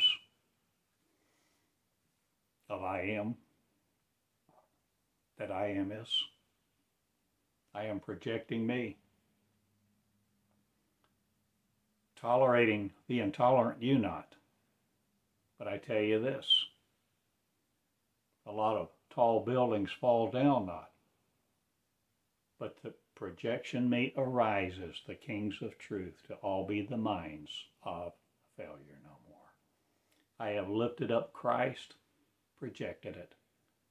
of 2.70 2.84
I 2.84 3.02
am, 3.02 3.36
that 5.40 5.50
I 5.52 5.70
am 5.72 5.92
is. 5.92 6.24
I 7.74 7.86
am 7.86 8.00
projecting 8.00 8.68
me. 8.68 8.98
Tolerating 12.22 12.92
the 13.08 13.22
intolerant 13.22 13.82
you 13.82 13.98
not. 13.98 14.36
But 15.58 15.68
I 15.68 15.78
tell 15.78 16.02
you 16.02 16.22
this 16.22 16.46
a 18.46 18.52
lot 18.52 18.78
of 18.78 18.90
tall 19.10 19.44
buildings 19.44 19.90
fall 20.00 20.30
down 20.30 20.68
not. 20.68 20.92
But 22.60 22.82
the 22.84 22.94
projection 23.16 23.90
me 23.90 24.14
arises, 24.18 25.02
the 25.08 25.16
kings 25.16 25.62
of 25.62 25.78
truth, 25.78 26.22
to 26.28 26.36
all 26.36 26.68
be 26.68 26.82
the 26.82 26.98
minds 26.98 27.52
of 27.84 28.14
failure 28.58 29.00
no 29.04 29.16
more. 29.30 29.54
I 30.40 30.50
have 30.50 30.70
lifted 30.70 31.10
up 31.10 31.32
Christ 31.34 31.96
projected 32.58 33.16
it, 33.16 33.34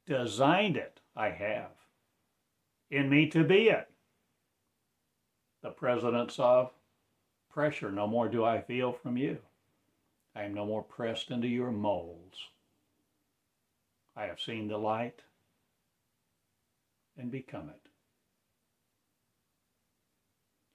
designed 0.07 0.76
it, 0.76 1.00
I 1.16 1.31
have, 1.31 1.70
in 2.90 3.09
me 3.09 3.28
to 3.31 3.42
be 3.42 3.70
it. 3.70 3.90
The 5.62 5.70
presidents 5.70 6.38
of 6.38 6.70
pressure, 7.48 7.90
no 7.90 8.07
more 8.07 8.28
do 8.28 8.44
I 8.44 8.61
feel 8.61 8.92
from 8.92 9.16
you. 9.16 9.38
I 10.35 10.44
am 10.44 10.54
no 10.54 10.66
more 10.66 10.83
pressed 10.83 11.31
into 11.31 11.48
your 11.48 11.72
molds. 11.72 12.38
I 14.14 14.26
have 14.26 14.40
seen 14.40 14.68
the 14.68 14.78
light 14.78 15.22
and 17.16 17.31
become 17.31 17.70
it. 17.70 17.88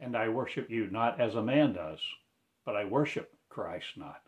And 0.04 0.18
I 0.18 0.28
worship 0.28 0.70
you 0.70 0.90
not 0.92 1.22
as 1.22 1.36
a 1.36 1.42
man 1.42 1.72
does, 1.72 2.00
but 2.66 2.76
I 2.76 2.84
worship 2.84 3.32
Christ 3.48 3.86
not. 3.96 4.22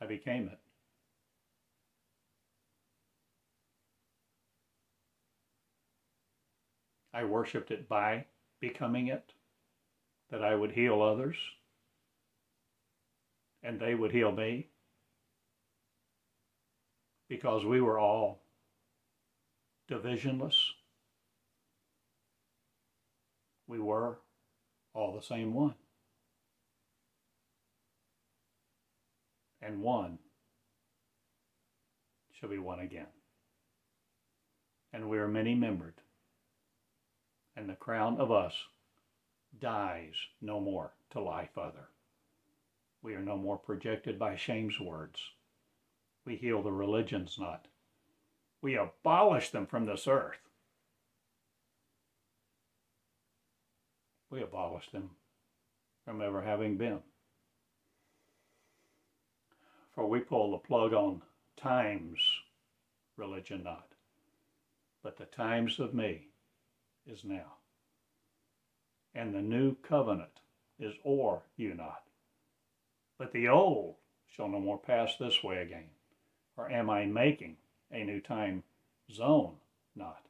I 0.00 0.06
became 0.06 0.48
it. 0.48 0.58
I 7.12 7.24
worshiped 7.24 7.70
it 7.70 7.86
by 7.86 8.24
becoming 8.58 9.08
it, 9.08 9.32
that 10.30 10.42
I 10.42 10.54
would 10.54 10.72
heal 10.72 11.02
others 11.02 11.36
and 13.62 13.78
they 13.78 13.94
would 13.94 14.12
heal 14.12 14.32
me 14.32 14.68
because 17.28 17.66
we 17.66 17.82
were 17.82 17.98
all 17.98 18.40
divisionless. 19.90 20.72
We 23.66 23.78
were 23.78 24.18
all 24.94 25.14
the 25.14 25.22
same 25.22 25.54
one. 25.54 25.74
and 29.68 29.82
one 29.82 30.18
shall 32.32 32.48
be 32.48 32.58
one 32.58 32.80
again. 32.80 33.06
And 34.92 35.08
we 35.08 35.18
are 35.18 35.28
many 35.28 35.54
membered, 35.54 36.00
and 37.56 37.68
the 37.68 37.74
crown 37.74 38.18
of 38.18 38.32
us 38.32 38.54
dies 39.60 40.14
no 40.40 40.60
more 40.60 40.92
to 41.10 41.20
life 41.20 41.58
other. 41.58 41.88
We 43.02 43.14
are 43.14 43.22
no 43.22 43.36
more 43.36 43.58
projected 43.58 44.18
by 44.18 44.36
shame's 44.36 44.80
words. 44.80 45.20
We 46.24 46.36
heal 46.36 46.62
the 46.62 46.72
religions 46.72 47.36
not. 47.38 47.66
We 48.60 48.76
abolish 48.76 49.50
them 49.50 49.66
from 49.66 49.86
this 49.86 50.06
earth. 50.08 50.40
We 54.30 54.42
abolish 54.42 54.90
them 54.90 55.10
from 56.04 56.20
ever 56.20 56.42
having 56.42 56.76
been. 56.76 57.00
For 59.94 60.06
we 60.06 60.20
pull 60.20 60.52
the 60.52 60.58
plug 60.58 60.92
on 60.92 61.22
times, 61.56 62.18
religion 63.16 63.62
not. 63.62 63.86
But 65.02 65.16
the 65.16 65.24
times 65.24 65.78
of 65.78 65.94
me 65.94 66.28
is 67.06 67.24
now. 67.24 67.54
And 69.14 69.34
the 69.34 69.42
new 69.42 69.76
covenant 69.76 70.40
is 70.78 70.94
or 71.02 71.42
you 71.56 71.74
not. 71.74 72.02
But 73.18 73.32
the 73.32 73.48
old 73.48 73.96
shall 74.28 74.48
no 74.48 74.60
more 74.60 74.78
pass 74.78 75.16
this 75.16 75.42
way 75.42 75.58
again. 75.58 75.90
Or 76.56 76.70
am 76.70 76.90
I 76.90 77.06
making 77.06 77.56
a 77.90 78.04
new 78.04 78.20
time 78.20 78.62
zone? 79.10 79.56
Not. 79.94 80.26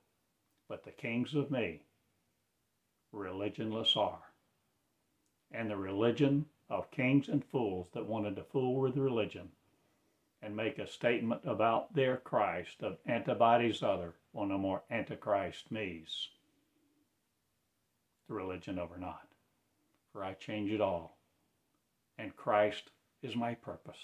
But 0.69 0.85
the 0.85 0.91
kings 0.91 1.35
of 1.35 1.51
me 1.51 1.83
religionless 3.13 3.97
are. 3.97 4.33
And 5.51 5.71
the 5.71 5.77
religion 5.77 6.47
of 6.69 6.91
kings 6.91 7.29
and 7.29 7.45
fools 7.45 7.89
that 7.95 8.07
wanted 8.07 8.37
to 8.37 8.45
fool 8.45 8.81
with 8.81 8.97
religion 8.97 9.51
and 10.43 10.55
make 10.55 10.79
a 10.79 10.87
statement 10.87 11.41
about 11.45 11.95
their 11.95 12.17
Christ 12.17 12.83
of 12.83 12.99
antibodies 13.07 13.83
other 13.83 14.15
will 14.33 14.47
no 14.47 14.59
more 14.59 14.83
antichrist 14.91 15.71
me's 15.71 16.29
the 18.29 18.35
religion 18.35 18.79
over 18.79 18.99
not. 18.99 19.27
For 20.13 20.23
I 20.23 20.35
change 20.35 20.71
it 20.71 20.81
all, 20.81 21.17
and 22.19 22.37
Christ 22.37 22.91
is 23.23 23.35
my 23.35 23.55
purpose. 23.55 23.97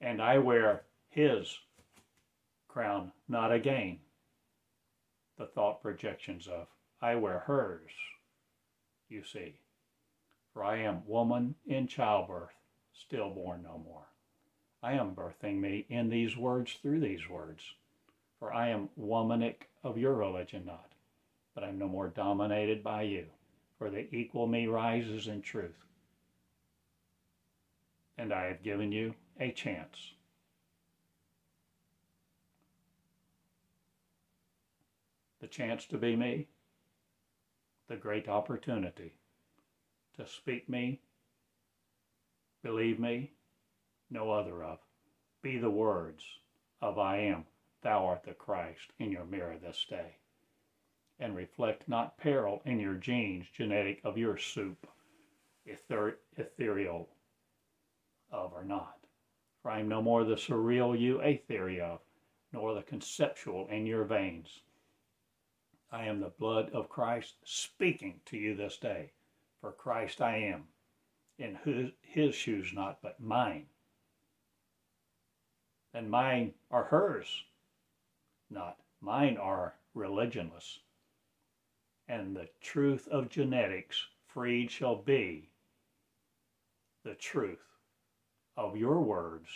And 0.00 0.22
I 0.22 0.38
wear 0.38 0.82
his 1.08 1.58
crown, 2.68 3.12
not 3.28 3.52
again 3.52 3.98
the 5.38 5.46
thought 5.46 5.80
projections 5.80 6.48
of 6.48 6.66
I 7.00 7.14
wear 7.14 7.38
hers, 7.38 7.92
you 9.08 9.22
see. 9.24 9.54
For 10.52 10.64
I 10.64 10.78
am 10.78 11.06
woman 11.06 11.54
in 11.66 11.86
childbirth, 11.86 12.54
stillborn 12.92 13.62
no 13.62 13.78
more. 13.78 14.08
I 14.82 14.92
am 14.92 15.14
birthing 15.14 15.60
me 15.60 15.86
in 15.88 16.10
these 16.10 16.36
words 16.36 16.76
through 16.82 17.00
these 17.00 17.28
words. 17.28 17.62
For 18.40 18.52
I 18.52 18.68
am 18.68 18.88
womanic 18.96 19.68
of 19.84 19.98
your 19.98 20.14
religion 20.14 20.64
not, 20.66 20.90
but 21.54 21.62
I'm 21.62 21.78
no 21.78 21.88
more 21.88 22.08
dominated 22.08 22.82
by 22.82 23.02
you. 23.02 23.26
For 23.78 23.90
the 23.90 24.12
equal 24.12 24.48
me 24.48 24.66
rises 24.66 25.28
in 25.28 25.40
truth. 25.40 25.84
And 28.16 28.32
I 28.32 28.46
have 28.46 28.64
given 28.64 28.90
you 28.90 29.14
a 29.38 29.52
chance. 29.52 30.12
The 35.40 35.46
chance 35.46 35.86
to 35.86 35.98
be 35.98 36.16
me, 36.16 36.48
the 37.88 37.96
great 37.96 38.28
opportunity 38.28 39.14
to 40.16 40.26
speak 40.26 40.68
me, 40.68 41.00
believe 42.62 42.98
me, 42.98 43.32
no 44.10 44.32
other 44.32 44.64
of. 44.64 44.78
Be 45.42 45.58
the 45.58 45.70
words 45.70 46.24
of 46.82 46.98
I 46.98 47.18
am, 47.18 47.44
thou 47.82 48.06
art 48.06 48.24
the 48.24 48.34
Christ, 48.34 48.92
in 48.98 49.12
your 49.12 49.24
mirror 49.24 49.56
this 49.56 49.86
day. 49.88 50.16
And 51.20 51.36
reflect 51.36 51.88
not 51.88 52.18
peril 52.18 52.62
in 52.64 52.80
your 52.80 52.94
genes, 52.94 53.46
genetic 53.52 54.00
of 54.04 54.18
your 54.18 54.36
soup, 54.36 54.88
ether- 55.66 56.18
ethereal 56.36 57.08
of 58.30 58.52
or 58.52 58.64
not. 58.64 58.97
For 59.68 59.72
I 59.72 59.80
am 59.80 59.88
no 59.88 60.00
more 60.00 60.24
the 60.24 60.36
surreal 60.36 60.98
you 60.98 61.20
a 61.20 61.36
theory 61.36 61.78
of, 61.78 62.00
nor 62.54 62.72
the 62.72 62.82
conceptual 62.82 63.68
in 63.68 63.84
your 63.84 64.04
veins. 64.04 64.62
I 65.92 66.06
am 66.06 66.20
the 66.20 66.30
blood 66.30 66.70
of 66.70 66.88
Christ 66.88 67.34
speaking 67.44 68.22
to 68.24 68.38
you 68.38 68.54
this 68.54 68.78
day. 68.78 69.12
For 69.60 69.72
Christ 69.72 70.22
I 70.22 70.38
am, 70.38 70.68
in 71.36 71.56
his, 71.56 71.90
his 72.00 72.34
shoes 72.34 72.72
not, 72.72 73.02
but 73.02 73.20
mine 73.20 73.66
and 75.92 76.10
mine 76.10 76.54
are 76.70 76.84
hers, 76.84 77.44
not 78.48 78.78
mine 79.02 79.36
are 79.36 79.74
religionless. 79.94 80.78
And 82.08 82.34
the 82.34 82.48
truth 82.62 83.06
of 83.08 83.28
genetics 83.28 84.06
freed 84.28 84.70
shall 84.70 84.96
be 84.96 85.50
the 87.04 87.14
truth 87.14 87.67
of 88.58 88.76
your 88.76 89.00
words 89.00 89.48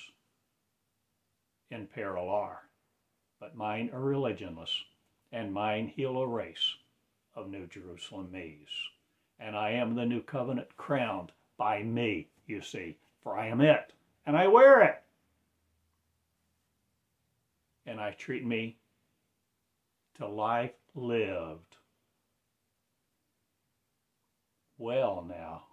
in 1.71 1.87
peril 1.87 2.31
are. 2.31 2.62
But 3.38 3.55
mine 3.55 3.91
are 3.93 4.01
religionless, 4.01 4.71
and 5.33 5.53
mine 5.53 5.93
heal 5.95 6.17
a 6.17 6.27
race 6.27 6.77
of 7.35 7.51
New 7.51 7.67
Jerusalem 7.67 8.31
me's. 8.33 8.69
And 9.38 9.55
I 9.57 9.73
am 9.73 9.95
the 9.95 10.07
new 10.07 10.23
covenant 10.23 10.75
crowned 10.79 11.33
by 11.59 11.83
me, 11.83 12.29
you 12.47 12.62
see, 12.62 12.97
for 13.23 13.37
I 13.37 13.49
am 13.49 13.61
it, 13.61 13.93
and 14.25 14.37
I 14.37 14.47
wear 14.47 14.83
it 14.83 15.03
and 17.87 18.01
I 18.01 18.12
treat 18.12 18.45
me 18.45 18.77
to 20.19 20.27
life 20.27 20.73
lived. 20.95 21.77
Well, 24.79 25.27
now, 25.29 25.65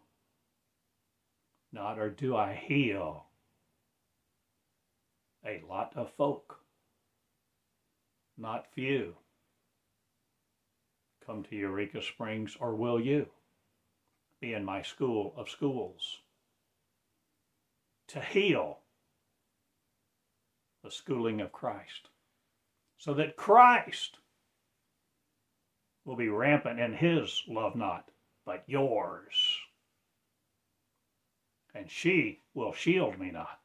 not 1.71 1.99
or 1.99 2.09
do 2.09 2.35
I 2.35 2.53
heal 2.53 3.25
a 5.45 5.61
lot 5.67 5.93
of 5.95 6.11
folk, 6.17 6.59
not 8.37 8.67
few. 8.73 9.15
Come 11.25 11.43
to 11.43 11.55
Eureka 11.55 12.01
Springs, 12.01 12.57
or 12.59 12.75
will 12.75 12.99
you 12.99 13.27
be 14.41 14.53
in 14.53 14.65
my 14.65 14.81
school 14.81 15.33
of 15.37 15.49
schools 15.49 16.19
to 18.07 18.19
heal? 18.19 18.79
the 20.83 20.91
schooling 20.91 21.41
of 21.41 21.51
Christ. 21.51 22.09
So 22.97 23.13
that 23.15 23.35
Christ 23.35 24.17
will 26.05 26.15
be 26.15 26.29
rampant 26.29 26.79
in 26.79 26.93
his 26.93 27.43
love 27.47 27.75
not, 27.75 28.09
but 28.45 28.63
yours. 28.65 29.48
And 31.73 31.89
she 31.89 32.41
will 32.53 32.73
shield 32.73 33.19
me 33.19 33.31
not, 33.31 33.59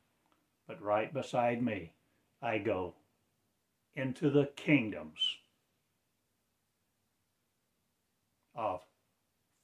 but 0.66 0.82
right 0.82 1.12
beside 1.12 1.62
me 1.62 1.92
I 2.42 2.58
go 2.58 2.94
into 3.94 4.30
the 4.30 4.46
kingdoms 4.56 5.38
of 8.54 8.82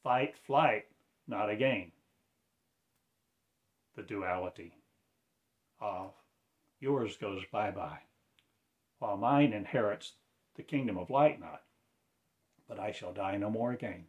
fight, 0.03 0.37
flight, 0.37 0.87
not 1.27 1.51
again. 1.51 1.93
The 3.97 4.03
duality 4.03 4.73
of 5.81 6.13
yours 6.81 7.17
goes 7.17 7.43
bye-bye, 7.53 8.01
while 8.99 9.17
mine 9.17 9.53
inherits 9.53 10.15
the 10.55 10.63
kingdom 10.63 10.97
of 10.97 11.11
light 11.11 11.39
not. 11.39 11.63
But 12.67 12.79
I 12.79 12.93
shall 12.93 13.13
die 13.13 13.37
no 13.37 13.51
more 13.51 13.73
again. 13.73 14.07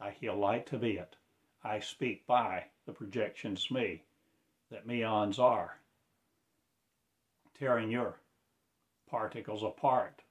I 0.00 0.10
heal 0.10 0.36
light 0.36 0.66
to 0.68 0.78
be 0.78 0.92
it. 0.92 1.16
I 1.64 1.80
speak 1.80 2.26
by 2.26 2.64
the 2.86 2.92
projections 2.92 3.70
me, 3.70 4.02
that 4.70 4.86
meons 4.86 5.38
are, 5.38 5.78
tearing 7.58 7.90
your 7.90 8.20
particles 9.08 9.62
apart, 9.62 10.22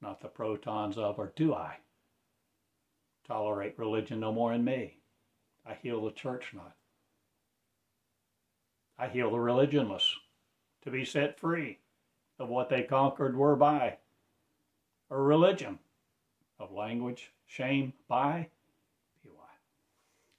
not 0.00 0.20
the 0.20 0.28
protons 0.28 0.96
of, 0.96 1.18
or 1.18 1.32
do 1.36 1.54
I? 1.54 1.76
Tolerate 3.26 3.78
religion 3.78 4.20
no 4.20 4.32
more 4.32 4.52
in 4.54 4.64
me. 4.64 4.98
I 5.66 5.74
heal 5.74 6.04
the 6.04 6.12
church 6.12 6.54
not. 6.54 6.76
I 8.98 9.08
heal 9.08 9.30
the 9.30 9.36
religionless 9.36 10.14
to 10.82 10.90
be 10.90 11.04
set 11.04 11.38
free 11.38 11.78
of 12.38 12.48
what 12.48 12.68
they 12.68 12.82
conquered 12.82 13.36
were 13.36 13.56
by, 13.56 13.98
or 15.10 15.22
religion, 15.22 15.78
of 16.58 16.72
language, 16.72 17.32
shame, 17.46 17.92
by, 18.08 18.48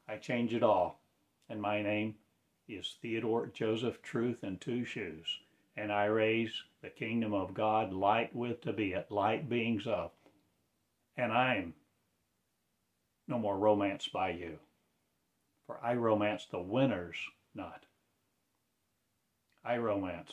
I 0.09 0.17
change 0.17 0.55
it 0.55 0.63
all, 0.63 0.99
and 1.47 1.61
my 1.61 1.83
name 1.83 2.15
is 2.67 2.95
Theodore 2.99 3.45
Joseph 3.45 4.01
Truth 4.01 4.43
in 4.43 4.57
two 4.57 4.83
shoes, 4.83 5.27
and 5.77 5.91
I 5.91 6.05
raise 6.05 6.63
the 6.81 6.89
kingdom 6.89 7.31
of 7.33 7.53
God 7.53 7.93
light 7.93 8.35
with 8.35 8.61
to 8.61 8.73
be 8.73 8.93
it, 8.93 9.11
light 9.11 9.47
beings 9.47 9.85
of, 9.85 10.09
and 11.15 11.31
I'm 11.31 11.75
no 13.27 13.37
more 13.37 13.59
romanced 13.59 14.11
by 14.11 14.31
you, 14.31 14.57
for 15.67 15.79
I 15.83 15.93
romance 15.93 16.47
the 16.49 16.59
winners 16.59 17.17
not 17.53 17.85
I 19.63 19.77
romance 19.77 20.31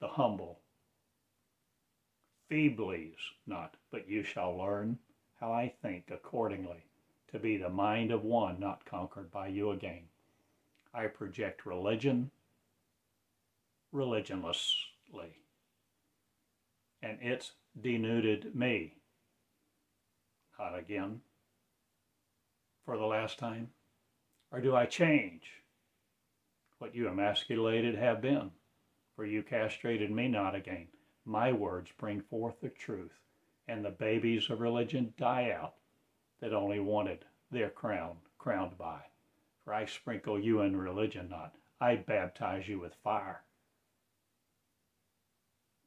the 0.00 0.08
humble. 0.08 0.58
Feeblies 2.50 3.14
not, 3.46 3.76
but 3.92 4.08
you 4.08 4.24
shall 4.24 4.56
learn 4.56 4.98
how 5.38 5.52
I 5.52 5.74
think 5.82 6.10
accordingly, 6.10 6.84
to 7.32 7.38
be 7.38 7.56
the 7.56 7.68
mind 7.68 8.10
of 8.10 8.24
one 8.24 8.60
not 8.60 8.84
conquered 8.84 9.30
by 9.30 9.48
you 9.48 9.70
again. 9.70 10.04
I 10.94 11.06
project 11.06 11.66
religion 11.66 12.30
religionlessly, 13.92 15.32
and 17.02 17.18
it's 17.20 17.52
denuded 17.80 18.54
me. 18.54 18.94
Not 20.58 20.78
again. 20.78 21.20
For 22.84 22.96
the 22.96 23.04
last 23.04 23.38
time, 23.38 23.70
Or 24.52 24.60
do 24.60 24.74
I 24.76 24.86
change 24.86 25.42
what 26.78 26.94
you 26.94 27.08
emasculated 27.08 27.96
have 27.96 28.20
been? 28.20 28.52
For 29.14 29.26
you 29.26 29.42
castrated 29.42 30.10
me 30.10 30.28
not 30.28 30.54
again. 30.54 30.88
My 31.24 31.52
words 31.52 31.90
bring 31.98 32.20
forth 32.20 32.60
the 32.60 32.68
truth, 32.68 33.18
and 33.66 33.84
the 33.84 33.90
babies 33.90 34.48
of 34.48 34.60
religion 34.60 35.14
die 35.18 35.50
out 35.50 35.74
that 36.40 36.52
only 36.52 36.80
wanted 36.80 37.24
their 37.50 37.70
crown 37.70 38.16
crowned 38.38 38.78
by. 38.78 39.00
For 39.64 39.74
I 39.74 39.86
sprinkle 39.86 40.38
you 40.38 40.60
in 40.60 40.76
religion 40.76 41.28
not. 41.28 41.54
I 41.80 41.96
baptize 41.96 42.68
you 42.68 42.78
with 42.78 42.94
fire. 43.02 43.42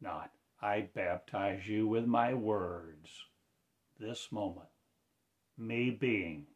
Not. 0.01 0.31
I 0.61 0.89
baptize 0.93 1.67
you 1.67 1.87
with 1.87 2.05
my 2.05 2.33
words. 2.33 3.09
This 3.97 4.31
moment, 4.31 4.67
me 5.57 5.89
being 5.89 6.47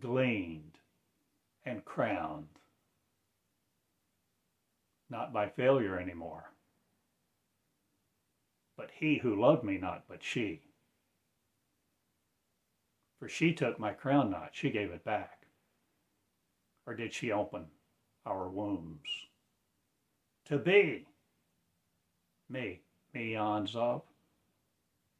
gleaned 0.00 0.78
and 1.64 1.84
crowned, 1.84 2.60
not 5.10 5.32
by 5.32 5.48
failure 5.48 5.98
anymore, 5.98 6.52
but 8.76 8.90
he 8.92 9.18
who 9.18 9.40
loved 9.40 9.64
me 9.64 9.78
not, 9.78 10.04
but 10.08 10.22
she. 10.22 10.65
For 13.18 13.28
she 13.28 13.54
took 13.54 13.78
my 13.78 13.92
crown 13.92 14.30
not, 14.30 14.50
she 14.54 14.70
gave 14.70 14.90
it 14.90 15.04
back. 15.04 15.46
Or 16.86 16.94
did 16.94 17.14
she 17.14 17.32
open 17.32 17.66
our 18.26 18.48
wombs? 18.48 19.08
To 20.46 20.58
be 20.58 21.06
me, 22.48 22.82
meons 23.14 23.74
of, 23.74 24.02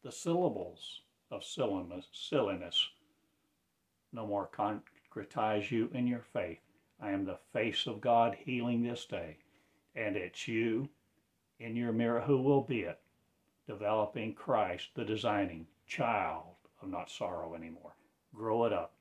the 0.02 0.12
syllables 0.12 1.02
of 1.30 1.42
silliness, 1.42 2.06
silliness. 2.12 2.88
No 4.12 4.26
more 4.26 4.48
concretize 4.48 5.70
you 5.70 5.90
in 5.92 6.06
your 6.06 6.22
faith. 6.32 6.60
I 7.00 7.10
am 7.10 7.24
the 7.24 7.38
face 7.52 7.86
of 7.86 8.00
God 8.00 8.36
healing 8.36 8.82
this 8.82 9.06
day, 9.06 9.38
and 9.94 10.16
it's 10.16 10.46
you 10.46 10.88
in 11.58 11.74
your 11.74 11.92
mirror 11.92 12.20
who 12.20 12.40
will 12.40 12.62
be 12.62 12.82
it, 12.82 13.00
developing 13.66 14.34
Christ, 14.34 14.90
the 14.94 15.04
designing 15.04 15.66
child 15.86 16.55
of 16.82 16.88
not 16.88 17.10
sorrow 17.10 17.54
anymore. 17.54 17.94
Grow 18.34 18.64
it 18.64 18.72
up 18.72 18.92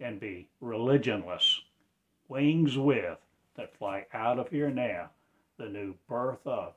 and 0.00 0.18
be 0.18 0.48
religionless, 0.60 1.60
wings 2.28 2.76
with 2.76 3.18
that 3.54 3.76
fly 3.76 4.06
out 4.12 4.38
of 4.38 4.48
here 4.48 4.70
now, 4.70 5.10
the 5.58 5.68
new 5.68 5.94
birth 6.08 6.46
of 6.46 6.74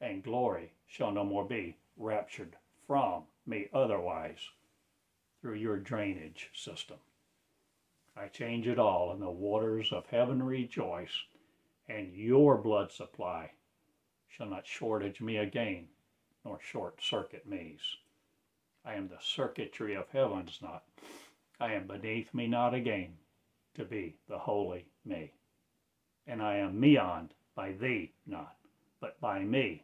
and 0.00 0.22
glory 0.22 0.72
shall 0.86 1.10
no 1.10 1.24
more 1.24 1.44
be 1.44 1.76
raptured 1.96 2.56
from 2.86 3.24
me 3.46 3.68
otherwise 3.72 4.38
through 5.40 5.54
your 5.54 5.76
drainage 5.76 6.50
system. 6.54 6.98
I 8.16 8.26
change 8.28 8.66
it 8.66 8.78
all, 8.78 9.12
and 9.12 9.22
the 9.22 9.30
waters 9.30 9.92
of 9.92 10.06
heaven 10.06 10.42
rejoice, 10.42 11.24
and 11.88 12.12
your 12.12 12.56
blood 12.58 12.90
supply 12.90 13.52
shall 14.28 14.46
not 14.46 14.66
shortage 14.66 15.20
me 15.20 15.36
again, 15.36 15.88
nor 16.44 16.58
short 16.60 17.00
circuit 17.00 17.46
me's. 17.46 17.96
I 18.88 18.94
am 18.94 19.08
the 19.08 19.18
circuitry 19.20 19.94
of 19.94 20.08
heavens 20.08 20.60
not. 20.62 20.82
I 21.60 21.74
am 21.74 21.86
beneath 21.86 22.32
me 22.32 22.46
not 22.46 22.72
again, 22.72 23.12
to 23.74 23.84
be 23.84 24.16
the 24.28 24.38
holy 24.38 24.86
me. 25.04 25.32
And 26.26 26.42
I 26.42 26.56
am 26.56 26.80
meoned 26.80 27.28
by 27.54 27.72
thee 27.72 28.12
not, 28.26 28.56
but 28.98 29.20
by 29.20 29.40
me 29.40 29.82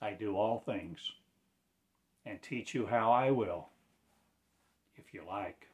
I 0.00 0.10
do 0.10 0.36
all 0.36 0.58
things 0.58 0.98
and 2.26 2.42
teach 2.42 2.74
you 2.74 2.84
how 2.84 3.12
I 3.12 3.30
will, 3.30 3.68
if 4.96 5.14
you 5.14 5.22
like. 5.24 5.68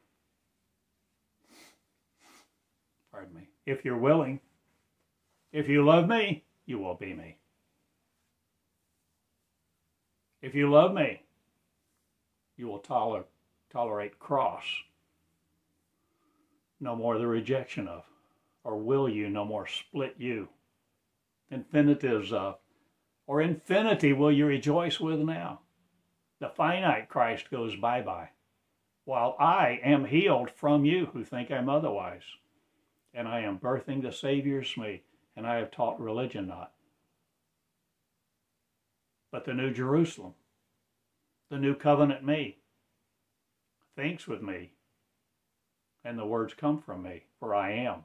Pardon 3.11 3.33
me. 3.33 3.49
If 3.65 3.83
you're 3.83 3.97
willing, 3.97 4.39
if 5.51 5.67
you 5.67 5.83
love 5.83 6.07
me, 6.07 6.43
you 6.67 6.77
will 6.77 6.93
be 6.93 7.15
me. 7.15 7.37
If 10.43 10.53
you 10.53 10.69
love 10.69 10.93
me, 10.93 11.23
you 12.59 12.67
will 12.67 12.79
toler- 12.79 13.25
tolerate 13.71 14.19
cross, 14.19 14.65
no 16.79 16.95
more 16.95 17.17
the 17.17 17.27
rejection 17.27 17.87
of, 17.87 18.03
or 18.63 18.77
will 18.77 19.07
you 19.07 19.29
no 19.29 19.45
more 19.45 19.65
split 19.65 20.15
you. 20.17 20.49
Infinitives 21.49 22.31
of 22.33 22.59
or 23.25 23.41
infinity 23.41 24.11
will 24.11 24.31
you 24.31 24.45
rejoice 24.45 24.99
with 24.99 25.19
now? 25.19 25.61
The 26.39 26.49
finite 26.49 27.09
Christ 27.09 27.51
goes 27.51 27.75
bye 27.75 28.01
bye, 28.01 28.29
while 29.05 29.35
I 29.39 29.79
am 29.83 30.05
healed 30.05 30.49
from 30.49 30.83
you 30.83 31.05
who 31.07 31.23
think 31.23 31.51
I'm 31.51 31.69
otherwise. 31.69 32.23
And 33.13 33.27
I 33.27 33.41
am 33.41 33.59
birthing 33.59 34.01
the 34.01 34.11
Savior's 34.11 34.75
me, 34.77 35.03
and 35.35 35.45
I 35.45 35.57
have 35.57 35.71
taught 35.71 35.99
religion 35.99 36.47
not. 36.47 36.73
But 39.31 39.45
the 39.45 39.53
New 39.53 39.71
Jerusalem, 39.71 40.33
the 41.49 41.57
New 41.57 41.73
Covenant 41.73 42.23
me, 42.23 42.57
thinks 43.95 44.27
with 44.27 44.41
me, 44.41 44.71
and 46.05 46.17
the 46.17 46.25
words 46.25 46.53
come 46.53 46.79
from 46.79 47.03
me, 47.03 47.23
for 47.39 47.55
I 47.55 47.71
am 47.71 48.03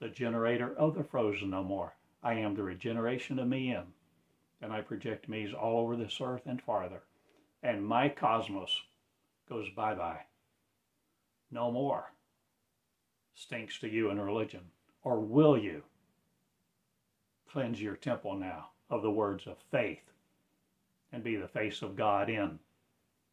the 0.00 0.08
generator 0.08 0.74
of 0.76 0.94
the 0.94 1.04
frozen 1.04 1.50
no 1.50 1.64
more. 1.64 1.94
I 2.22 2.34
am 2.34 2.54
the 2.54 2.62
regeneration 2.62 3.38
of 3.38 3.48
me 3.48 3.72
in, 3.72 3.84
and 4.60 4.72
I 4.72 4.82
project 4.82 5.28
me's 5.28 5.54
all 5.54 5.80
over 5.80 5.96
this 5.96 6.20
earth 6.20 6.42
and 6.44 6.60
farther. 6.60 7.02
And 7.62 7.84
my 7.84 8.08
cosmos 8.08 8.82
goes 9.48 9.68
bye 9.74 9.94
bye. 9.94 10.20
No 11.50 11.70
more. 11.70 12.12
Stinks 13.34 13.78
to 13.80 13.88
you 13.88 14.10
in 14.10 14.20
religion. 14.20 14.60
Or 15.02 15.20
will 15.20 15.56
you 15.56 15.82
cleanse 17.50 17.80
your 17.80 17.96
temple 17.96 18.36
now 18.36 18.68
of 18.90 19.02
the 19.02 19.10
words 19.10 19.46
of 19.46 19.56
faith 19.70 20.10
and 21.12 21.24
be 21.24 21.36
the 21.36 21.48
face 21.48 21.82
of 21.82 21.96
God 21.96 22.28
in 22.28 22.58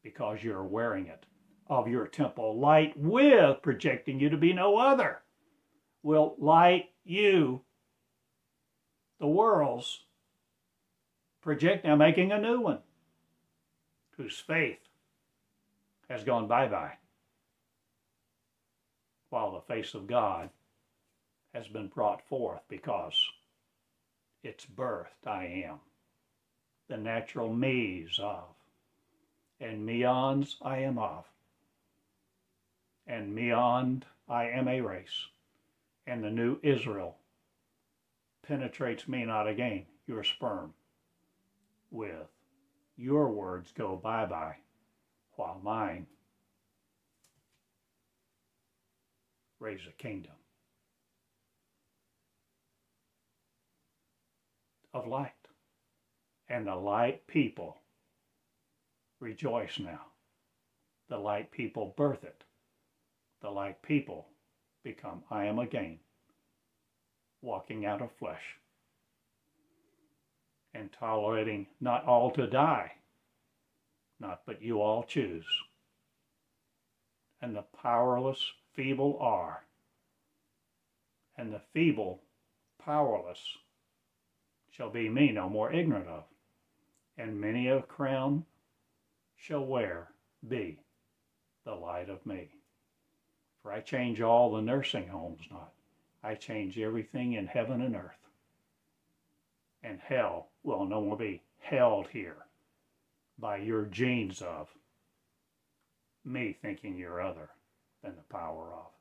because 0.03 0.43
you're 0.43 0.63
wearing 0.63 1.07
it. 1.07 1.25
Of 1.69 1.89
your 1.89 2.07
temple 2.07 2.57
light 2.57 2.93
with 2.97 3.61
projecting 3.61 4.21
you 4.21 4.29
to 4.29 4.37
be 4.37 4.53
no 4.53 4.77
other 4.77 5.21
will 6.01 6.35
light 6.39 6.85
you. 7.03 7.61
The 9.19 9.27
world's 9.27 10.05
project 11.41 11.83
now 11.83 11.97
making 11.97 12.31
a 12.31 12.39
new 12.39 12.61
one 12.61 12.79
whose 14.15 14.39
faith 14.39 14.79
has 16.09 16.23
gone 16.23 16.47
bye 16.47 16.67
bye 16.67 16.93
while 19.29 19.51
the 19.51 19.73
face 19.73 19.93
of 19.93 20.07
God 20.07 20.49
has 21.53 21.67
been 21.67 21.87
brought 21.87 22.25
forth 22.27 22.61
because 22.69 23.13
it's 24.43 24.65
birthed 24.65 25.25
I 25.25 25.65
am, 25.67 25.79
the 26.87 26.97
natural 26.97 27.53
me's 27.53 28.19
of, 28.19 28.45
and 29.59 29.85
meons 29.85 30.57
I 30.61 30.79
am 30.79 30.97
of, 30.97 31.25
and 33.05 33.35
meond 33.35 34.03
I 34.29 34.49
am 34.49 34.67
a 34.67 34.81
race, 34.81 35.27
and 36.05 36.23
the 36.23 36.29
new 36.29 36.59
Israel 36.63 37.17
penetrates 38.47 39.07
me 39.07 39.25
not 39.25 39.47
again, 39.47 39.85
your 40.07 40.23
sperm, 40.23 40.73
with 41.91 42.27
your 42.97 43.29
words 43.29 43.71
go 43.77 43.95
bye 43.95 44.25
bye, 44.25 44.55
while 45.35 45.59
mine 45.63 46.07
raise 49.59 49.81
a 49.87 49.91
kingdom 50.01 50.31
of 54.93 55.07
light. 55.07 55.36
And 56.49 56.65
the 56.65 56.75
light 56.75 57.27
people 57.27 57.77
rejoice 59.19 59.79
now. 59.79 60.01
The 61.09 61.17
light 61.17 61.51
people 61.51 61.93
birth 61.97 62.23
it. 62.23 62.43
The 63.41 63.49
light 63.49 63.81
people 63.81 64.27
become 64.83 65.23
I 65.29 65.45
am 65.45 65.59
again 65.59 65.99
walking 67.41 67.85
out 67.85 68.01
of 68.01 68.11
flesh, 68.13 68.41
and 70.73 70.91
tolerating 70.91 71.67
not 71.79 72.05
all 72.05 72.31
to 72.31 72.47
die, 72.47 72.91
not 74.19 74.41
but 74.45 74.61
you 74.61 74.81
all 74.81 75.03
choose. 75.03 75.45
And 77.41 77.55
the 77.55 77.65
powerless 77.81 78.43
feeble 78.73 79.17
are, 79.21 79.63
and 81.37 81.53
the 81.53 81.61
feeble 81.73 82.23
powerless 82.83 83.39
shall 84.71 84.89
be 84.89 85.09
me 85.09 85.31
no 85.31 85.47
more 85.49 85.71
ignorant 85.71 86.07
of, 86.07 86.23
and 87.17 87.39
many 87.39 87.67
a 87.67 87.81
crown 87.81 88.45
shall 89.35 89.65
wear 89.65 90.09
be 90.47 90.79
the 91.65 91.73
light 91.73 92.09
of 92.09 92.25
me. 92.25 92.49
For 93.61 93.73
I 93.73 93.81
change 93.81 94.21
all 94.21 94.53
the 94.53 94.61
nursing 94.61 95.07
homes 95.07 95.41
not, 95.51 95.73
I 96.23 96.35
change 96.35 96.79
everything 96.79 97.33
in 97.33 97.47
heaven 97.47 97.81
and 97.81 97.95
earth. 97.95 98.29
And 99.83 99.99
hell 99.99 100.49
will 100.63 100.85
no 100.85 101.01
more 101.01 101.17
be 101.17 101.41
held 101.59 102.07
here 102.07 102.37
by 103.39 103.57
your 103.57 103.85
genes 103.85 104.41
of 104.41 104.69
me 106.25 106.57
thinking 106.61 106.97
you're 106.97 107.21
other. 107.21 107.49
than 108.03 108.15
the 108.15 108.33
power 108.33 108.71
of. 108.73 108.91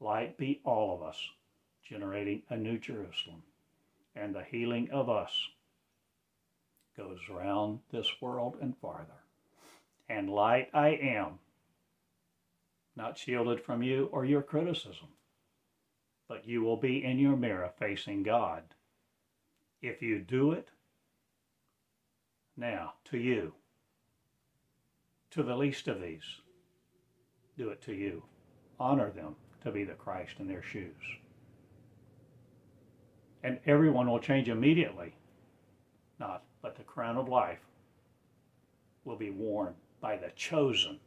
Light 0.00 0.36
be 0.36 0.60
all 0.64 0.94
of 0.94 1.02
us, 1.02 1.18
generating 1.82 2.42
a 2.48 2.56
new 2.56 2.78
Jerusalem, 2.78 3.42
and 4.16 4.34
the 4.34 4.44
healing 4.44 4.90
of 4.90 5.08
us 5.08 5.50
goes 6.96 7.18
round 7.30 7.80
this 7.90 8.08
world 8.20 8.56
and 8.60 8.76
farther. 8.78 9.22
And 10.08 10.28
light 10.28 10.68
I 10.74 10.88
am, 10.88 11.38
not 12.96 13.16
shielded 13.16 13.62
from 13.62 13.82
you 13.82 14.08
or 14.12 14.24
your 14.24 14.42
criticism, 14.42 15.08
but 16.28 16.46
you 16.46 16.62
will 16.62 16.76
be 16.76 17.04
in 17.04 17.18
your 17.18 17.36
mirror 17.36 17.70
facing 17.78 18.22
God. 18.22 18.62
If 19.82 20.02
you 20.02 20.18
do 20.18 20.52
it, 20.52 20.68
now 22.56 22.94
to 23.06 23.18
you, 23.18 23.54
to 25.30 25.42
the 25.42 25.56
least 25.56 25.88
of 25.88 26.00
these, 26.00 26.24
do 27.56 27.70
it 27.70 27.80
to 27.82 27.94
you. 27.94 28.22
Honor 28.78 29.10
them 29.10 29.36
to 29.62 29.70
be 29.70 29.84
the 29.84 29.94
Christ 29.94 30.34
in 30.38 30.48
their 30.48 30.62
shoes. 30.62 30.94
And 33.42 33.58
everyone 33.64 34.08
will 34.08 34.18
change 34.18 34.48
immediately. 34.48 35.14
Not, 36.18 36.44
but 36.62 36.76
the 36.76 36.82
crown 36.82 37.16
of 37.16 37.28
life 37.28 37.60
will 39.04 39.16
be 39.16 39.30
worn 39.30 39.74
by 40.00 40.16
the 40.16 40.30
chosen 40.36 40.98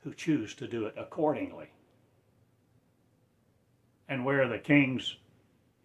who 0.00 0.14
choose 0.14 0.54
to 0.54 0.68
do 0.68 0.86
it 0.86 0.94
accordingly. 0.96 1.68
And 4.08 4.24
where 4.24 4.46
the 4.46 4.58
king's 4.58 5.16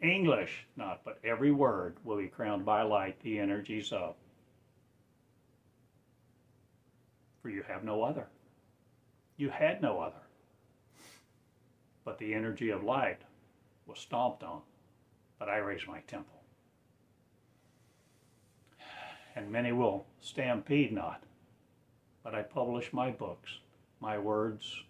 English, 0.02 0.66
not 0.76 1.02
but 1.04 1.20
every 1.24 1.52
word, 1.52 1.98
will 2.04 2.18
be 2.18 2.28
crowned 2.28 2.66
by 2.66 2.84
light, 2.84 3.20
the 3.22 3.40
energies 3.40 3.92
of. 3.92 4.16
For 7.42 7.50
you 7.50 7.64
have 7.64 7.84
no 7.84 8.04
other. 8.04 8.28
You 9.38 9.50
had 9.50 9.82
no 9.82 10.00
other. 10.00 10.22
But 12.06 12.20
the 12.20 12.34
energy 12.34 12.70
of 12.70 12.84
light 12.84 13.22
was 13.88 13.98
stomped 13.98 14.44
on. 14.44 14.62
But 15.40 15.50
I 15.50 15.58
raised 15.58 15.88
my 15.88 16.02
temple. 16.02 16.41
And 19.36 19.52
many 19.52 19.72
will 19.72 20.06
stampede 20.20 20.92
not. 20.92 21.24
But 22.24 22.36
I 22.36 22.44
publish 22.44 22.94
my 22.94 23.12
books. 23.12 23.60
My 24.00 24.18
words 24.18 24.84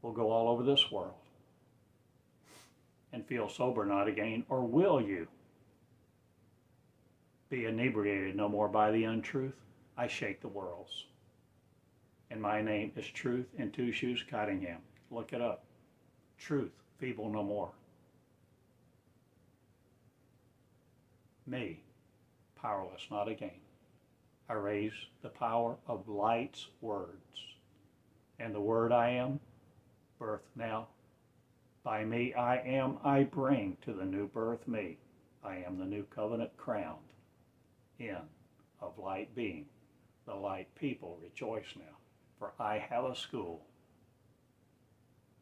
will 0.00 0.12
go 0.12 0.30
all 0.30 0.48
over 0.48 0.62
this 0.62 0.90
world. 0.90 1.14
And 3.12 3.26
feel 3.26 3.48
sober 3.48 3.84
not 3.84 4.08
again, 4.08 4.44
or 4.48 4.62
will 4.62 5.00
you 5.00 5.28
be 7.50 7.66
inebriated 7.66 8.34
no 8.34 8.48
more 8.48 8.68
by 8.68 8.90
the 8.90 9.04
untruth? 9.04 9.54
I 9.96 10.06
shake 10.06 10.40
the 10.40 10.48
worlds. 10.48 11.04
And 12.30 12.40
my 12.40 12.62
name 12.62 12.92
is 12.96 13.06
Truth 13.06 13.46
in 13.58 13.70
Two 13.70 13.92
Shoes 13.92 14.24
Cottingham. 14.28 14.78
Look 15.10 15.34
it 15.34 15.42
up. 15.42 15.64
Truth, 16.38 16.72
feeble 16.98 17.28
no 17.28 17.42
more. 17.42 17.70
Me, 21.46 21.81
powerless 22.62 23.08
not 23.10 23.28
again. 23.28 23.60
I 24.48 24.54
raise 24.54 24.92
the 25.22 25.28
power 25.28 25.76
of 25.86 26.08
light's 26.08 26.68
words. 26.80 27.16
And 28.38 28.54
the 28.54 28.60
word 28.60 28.92
I 28.92 29.10
am, 29.10 29.40
birth 30.18 30.46
now. 30.54 30.86
By 31.82 32.04
me 32.04 32.32
I 32.34 32.58
am, 32.58 32.98
I 33.04 33.24
bring 33.24 33.76
to 33.84 33.92
the 33.92 34.04
new 34.04 34.28
birth 34.28 34.66
me. 34.68 34.98
I 35.44 35.56
am 35.56 35.78
the 35.78 35.84
new 35.84 36.04
covenant 36.04 36.56
crowned 36.56 36.98
in 37.98 38.16
of 38.80 38.98
light 38.98 39.34
being. 39.34 39.66
The 40.26 40.34
light 40.34 40.72
people 40.76 41.18
rejoice 41.20 41.74
now, 41.76 41.96
for 42.38 42.52
I 42.60 42.78
have 42.78 43.04
a 43.04 43.16
school 43.16 43.62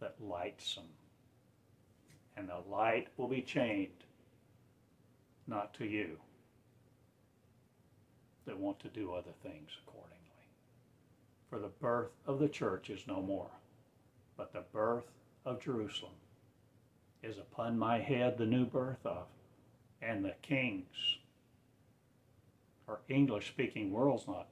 that 0.01 0.15
lights 0.21 0.75
them. 0.75 0.85
And 2.37 2.49
the 2.49 2.63
light 2.71 3.09
will 3.19 3.29
be 3.29 3.43
chained, 3.43 4.05
not 5.47 5.75
to 5.75 5.85
you, 5.85 6.17
that 8.51 8.59
want 8.59 8.81
to 8.81 8.89
do 8.89 9.13
other 9.13 9.31
things 9.45 9.71
accordingly. 9.87 10.19
For 11.49 11.61
the 11.61 11.69
birth 11.69 12.11
of 12.27 12.41
the 12.41 12.49
church 12.49 12.91
is 12.91 13.07
no 13.07 13.23
more, 13.23 13.51
but 14.37 14.53
the 14.53 14.65
birth 14.73 15.05
of 15.45 15.63
Jerusalem 15.63 16.15
is 17.23 17.39
upon 17.39 17.79
my 17.79 18.01
head 18.01 18.37
the 18.37 18.47
new 18.47 18.65
birth 18.65 19.07
of, 19.07 19.27
and 20.03 20.25
the 20.25 20.35
kings, 20.43 21.19
or 22.89 22.99
English 23.09 23.47
speaking 23.47 23.93
world's 23.93 24.27
not. 24.27 24.49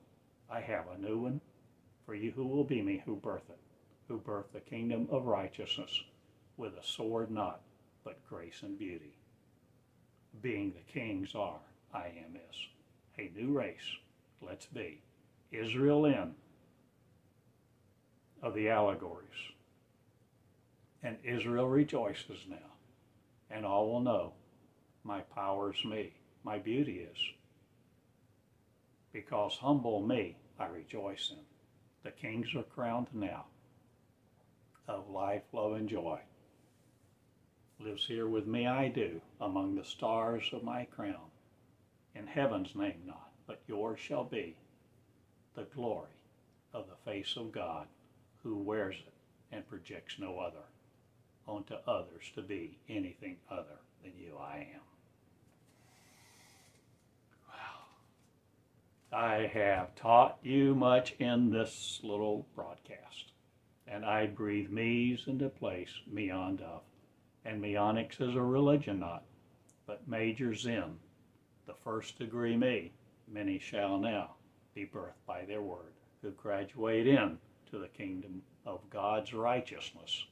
I 0.49 0.61
have 0.61 0.85
a 0.89 1.03
new 1.03 1.19
one 1.19 1.41
for 2.07 2.15
you 2.15 2.31
who 2.31 2.47
will 2.47 2.65
be 2.65 2.81
me 2.83 3.03
who 3.05 3.17
birth 3.17 3.51
it, 3.51 3.59
who 4.07 4.19
birth 4.19 4.53
the 4.53 4.61
kingdom 4.61 5.09
of 5.11 5.27
righteousness 5.27 6.05
with 6.57 6.75
a 6.75 6.87
sword 6.87 7.33
not, 7.33 7.63
but 8.05 8.25
grace 8.29 8.63
and 8.63 8.79
beauty. 8.79 9.19
Being 10.41 10.73
the 10.73 10.93
kings 10.93 11.35
are, 11.35 11.59
I 11.93 12.07
am 12.07 12.37
is. 12.49 12.69
A 13.19 13.31
new 13.37 13.53
race, 13.53 13.97
let's 14.41 14.67
be. 14.67 15.01
Israel 15.51 16.05
in 16.05 16.35
of 18.43 18.55
the 18.55 18.69
allegories. 18.69 19.29
And 21.03 21.17
Israel 21.25 21.69
rejoices 21.69 22.47
now, 22.49 22.75
and 23.51 23.65
all 23.65 23.91
will 23.91 24.01
know 24.01 24.33
my 25.05 25.21
power 25.21 25.73
is 25.73 25.85
me, 25.85 26.13
my 26.45 26.59
beauty 26.59 27.07
is. 27.11 27.19
Because 29.13 29.57
humble 29.57 30.03
me 30.03 30.37
I 30.59 30.67
rejoice 30.67 31.31
in. 31.31 31.45
The 32.03 32.11
kings 32.11 32.55
are 32.55 32.63
crowned 32.63 33.09
now 33.13 33.47
of 34.87 35.11
life, 35.11 35.43
love, 35.53 35.75
and 35.75 35.89
joy. 35.89 36.19
Lives 37.79 38.07
here 38.07 38.27
with 38.27 38.47
me 38.47 38.67
I 38.67 38.89
do, 38.89 39.21
among 39.41 39.75
the 39.75 39.85
stars 39.85 40.45
of 40.53 40.65
my 40.65 40.85
crown. 40.85 41.28
In 42.19 42.27
heaven's 42.27 42.75
name 42.75 43.03
not, 43.07 43.31
but 43.47 43.63
yours 43.69 44.01
shall 44.01 44.25
be 44.25 44.57
the 45.55 45.69
glory 45.75 46.09
of 46.75 46.87
the 46.89 47.11
face 47.11 47.37
of 47.37 47.53
God, 47.53 47.87
who 48.43 48.57
wears 48.57 48.97
it 48.97 49.13
and 49.55 49.69
projects 49.69 50.17
no 50.19 50.41
other 50.41 50.65
onto 51.47 51.75
others 51.87 52.25
to 52.35 52.43
be 52.43 52.77
anything 52.89 53.37
other 53.49 53.79
than 54.03 54.13
you 54.19 54.37
I 54.37 54.67
am. 54.75 54.81
Wow. 57.49 59.19
I 59.19 59.47
have 59.47 59.95
taught 59.95 60.39
you 60.43 60.75
much 60.75 61.13
in 61.21 61.51
this 61.51 62.01
little 62.03 62.47
broadcast, 62.57 63.33
and 63.87 64.05
I 64.05 64.27
breathe 64.27 64.71
me's 64.71 65.21
into 65.29 65.49
place, 65.49 65.93
meon 66.07 66.61
of. 66.65 66.83
And 67.45 67.61
meonics 67.61 68.21
is 68.21 68.35
a 68.35 68.43
religion 68.43 68.99
not, 68.99 69.23
but 69.87 70.09
majors 70.09 70.67
in 70.67 70.99
the 71.69 71.75
first 71.85 72.19
degree 72.19 72.57
me, 72.57 72.91
many 73.31 73.59
shall 73.59 73.99
now 73.99 74.31
be 74.75 74.87
birthed 74.87 75.13
by 75.27 75.45
their 75.45 75.61
word, 75.61 75.93
who 76.23 76.31
graduate 76.31 77.07
in 77.07 77.39
to 77.71 77.79
the 77.79 77.89
kingdom 77.89 78.43
of 78.65 78.81
God's 78.91 79.35
righteousness 79.35 80.25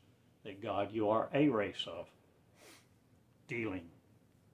that 0.45 0.63
God, 0.63 0.93
you 0.93 1.11
are 1.11 1.29
a 1.35 1.49
race 1.49 1.87
of 1.87 2.09
dealing 3.49 3.85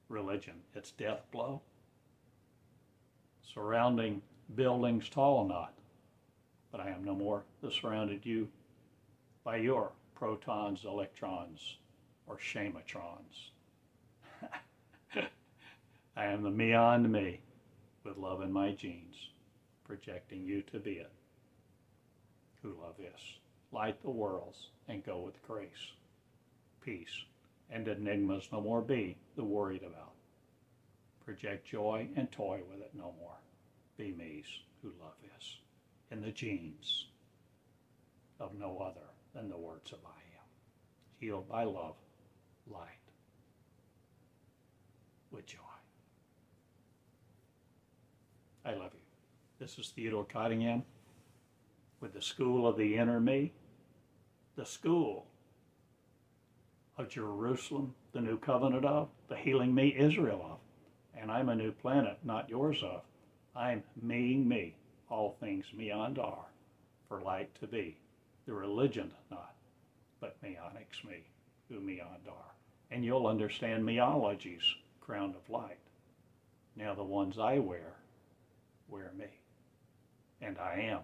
religion. 0.09 0.55
Its 0.75 0.91
death 0.91 1.21
blow. 1.31 1.61
Surrounding 3.55 4.21
buildings 4.57 5.09
tall 5.09 5.47
not, 5.47 5.75
but 6.73 6.81
I 6.81 6.89
am 6.89 7.05
no 7.05 7.15
more 7.15 7.45
the 7.63 7.71
surrounded 7.71 8.27
you 8.27 8.49
by 9.45 9.57
your 9.57 9.93
protons, 10.15 10.85
electrons, 10.85 11.77
or 12.27 12.39
shamatrons. 12.39 13.52
I 16.17 16.27
am 16.27 16.43
the 16.43 16.51
beyond 16.51 17.11
me 17.11 17.41
with 18.05 18.19
love 18.19 18.43
in 18.43 18.53
my 18.53 18.73
genes, 18.73 19.31
projecting 19.85 20.45
you 20.45 20.63
to 20.63 20.79
be 20.79 20.93
it 20.93 21.13
who 22.63 22.77
love 22.81 22.95
is. 23.01 23.21
Light 23.73 24.01
the 24.03 24.11
worlds 24.11 24.71
and 24.89 25.05
go 25.05 25.21
with 25.21 25.43
grace, 25.43 25.93
peace, 26.85 27.25
and 27.71 27.89
enigmas 27.89 28.49
no 28.53 28.61
more 28.61 28.83
be 28.83 29.17
the 29.37 29.45
worried 29.45 29.83
about. 29.83 30.13
Project 31.25 31.67
joy 31.67 32.09
and 32.17 32.31
toy 32.31 32.61
with 32.71 32.81
it 32.81 32.91
no 32.95 33.15
more. 33.19 33.37
Be 33.97 34.15
me's 34.17 34.47
who 34.83 34.93
love 35.01 35.17
is, 35.39 35.57
in 36.11 36.21
the 36.21 36.31
genes 36.31 37.07
of 38.39 38.55
no 38.59 38.79
other 38.79 39.07
than 39.35 39.49
the 39.49 39.57
words 39.57 39.93
of 39.93 39.99
I 40.05 40.21
am, 40.37 40.47
healed 41.19 41.49
by 41.49 41.65
love, 41.65 41.95
light, 42.67 42.89
with 45.31 45.47
joy. 45.47 45.72
I 48.65 48.75
love 48.75 48.91
you. 48.95 49.01
This 49.59 49.79
is 49.79 49.89
Theodore 49.91 50.25
Cottingham 50.25 50.85
with 52.01 52.15
the 52.15 52.23
School 52.23 52.67
of 52.67 52.77
the 52.77 52.97
Inner 52.97 53.21
Me 53.21 53.53
the 54.57 54.67
school 54.67 55.27
of 56.99 57.09
Jerusalem, 57.09 57.95
the 58.13 58.21
new 58.21 58.39
covenant 58.39 58.85
of, 58.85 59.09
the 59.29 59.37
healing 59.37 59.75
me 59.75 59.95
Israel 59.97 60.43
of. 60.45 60.59
And 61.21 61.31
I'm 61.31 61.49
a 61.49 61.55
new 61.55 61.73
planet, 61.73 62.19
not 62.23 62.51
yours 62.51 62.83
of. 62.83 63.03
I'm 63.57 63.83
meing 64.01 64.47
me, 64.47 64.77
all 65.11 65.37
things 65.41 65.67
beyond 65.77 66.19
are. 66.19 66.47
for 67.09 67.21
light 67.21 67.55
to 67.61 67.67
be. 67.67 67.99
The 68.47 68.53
religion 68.55 69.13
not, 69.31 69.55
but 70.21 70.37
meonics 70.43 71.05
me, 71.05 71.25
who 71.69 71.81
meond 71.81 72.29
are. 72.29 72.55
And 72.91 73.05
you'll 73.05 73.27
understand 73.27 73.85
meology's 73.85 74.63
crown 75.01 75.35
of 75.35 75.51
light. 75.51 75.79
Now 76.77 76.95
the 76.95 77.05
ones 77.05 77.39
I 77.39 77.59
wear, 77.59 77.97
wear 78.93 79.11
me. 79.17 79.27
And 80.41 80.59
I 80.59 80.91
am. 80.91 81.01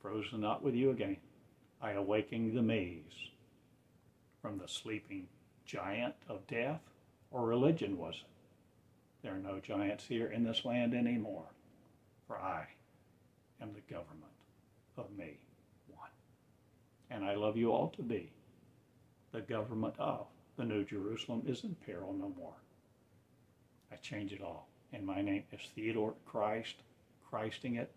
Frozen 0.00 0.40
not 0.40 0.62
with 0.62 0.74
you 0.74 0.90
again, 0.90 1.16
I 1.82 1.92
awaking 1.92 2.54
the 2.54 2.62
maze 2.62 3.30
from 4.40 4.58
the 4.58 4.68
sleeping 4.68 5.26
giant 5.66 6.14
of 6.28 6.46
death, 6.46 6.80
or 7.30 7.46
religion 7.46 7.98
was 7.98 8.14
it? 8.14 9.22
There 9.22 9.34
are 9.34 9.38
no 9.38 9.60
giants 9.60 10.04
here 10.06 10.28
in 10.28 10.44
this 10.44 10.64
land 10.64 10.94
anymore, 10.94 11.52
for 12.26 12.38
I 12.38 12.66
am 13.60 13.72
the 13.74 13.92
government 13.92 14.24
of 14.96 15.10
me, 15.16 15.38
one. 15.88 16.08
And 17.10 17.24
I 17.24 17.34
love 17.34 17.56
you 17.56 17.72
all 17.72 17.88
to 17.90 18.02
be 18.02 18.32
the 19.32 19.40
government 19.40 19.94
of. 19.98 20.26
The 20.56 20.64
New 20.64 20.84
Jerusalem 20.84 21.42
is 21.46 21.64
in 21.64 21.76
peril 21.86 22.14
no 22.14 22.32
more. 22.36 22.56
I 23.92 23.96
change 23.96 24.32
it 24.32 24.42
all. 24.42 24.68
And 24.92 25.06
my 25.06 25.22
name 25.22 25.44
is 25.52 25.60
Theodore 25.74 26.14
Christ, 26.26 26.76
Christing 27.30 27.76
it 27.76 27.92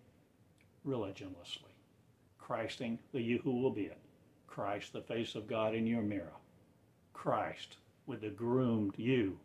religionlessly. 0.85 1.73
Christing 2.37 2.99
the 3.11 3.21
you 3.21 3.39
who 3.43 3.61
will 3.61 3.71
be 3.71 3.85
it. 3.85 3.97
Christ 4.47 4.93
the 4.93 5.01
face 5.01 5.35
of 5.35 5.47
God 5.47 5.73
in 5.73 5.87
your 5.87 6.03
mirror. 6.03 6.33
Christ 7.13 7.77
with 8.05 8.21
the 8.21 8.29
groomed 8.29 8.93
you, 8.97 9.39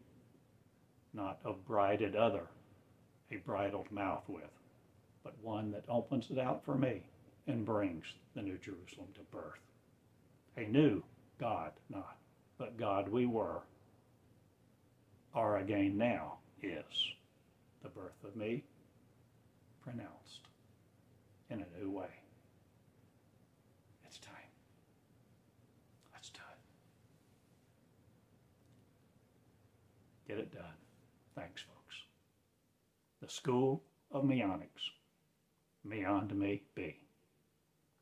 not 1.15 1.39
a 1.45 1.53
brided 1.53 2.17
other, 2.17 2.49
a 3.31 3.37
bridled 3.37 3.91
mouth 3.91 4.25
with, 4.29 4.51
but 5.23 5.35
one 5.43 5.71
that 5.71 5.85
opens 5.89 6.31
it 6.31 6.39
out 6.39 6.65
for 6.65 6.75
me 6.75 7.03
and 7.47 7.65
brings 7.65 8.05
the 8.35 8.43
New 8.43 8.59
Jerusalem 8.59 9.09
to 9.15 9.21
birth. 9.31 9.61
A 10.57 10.69
new 10.69 11.03
God, 11.39 11.73
not, 11.89 12.17
but 12.59 12.77
God 12.77 13.09
we 13.09 13.27
were, 13.27 13.63
are 15.35 15.59
again 15.59 15.97
now 15.97 16.39
is 16.63 17.13
the 17.83 17.89
birth 17.89 18.25
of 18.25 18.37
me 18.37 18.65
pronounced 19.83 20.49
in 21.51 21.63
a 21.63 21.81
new 21.81 21.91
way. 21.91 22.11
It's 24.07 24.19
time. 24.19 24.35
Let's 26.13 26.31
do 26.31 26.41
it. 30.27 30.33
Get 30.33 30.39
it 30.39 30.53
done. 30.53 30.65
Thanks, 31.37 31.63
folks. 31.63 31.97
The 33.23 33.29
School 33.29 33.83
of 34.11 34.25
Meonics. 34.25 34.91
Meon 35.85 36.29
to 36.29 36.35
me 36.35 36.63
be. 36.75 36.97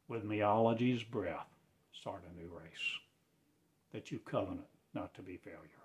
With 0.08 0.24
meology's 0.24 1.02
breath, 1.02 1.48
start 1.92 2.22
a 2.30 2.40
new 2.40 2.48
race. 2.48 2.98
That 3.92 4.10
you 4.10 4.18
covenant 4.20 4.66
not 4.94 5.14
to 5.14 5.22
be 5.22 5.36
failure. 5.36 5.75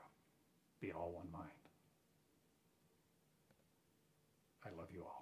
Be 0.81 0.91
all 0.91 1.13
one 1.13 1.31
mind. 1.31 1.49
I 4.65 4.69
love 4.77 4.89
you 4.91 5.03
all. 5.03 5.20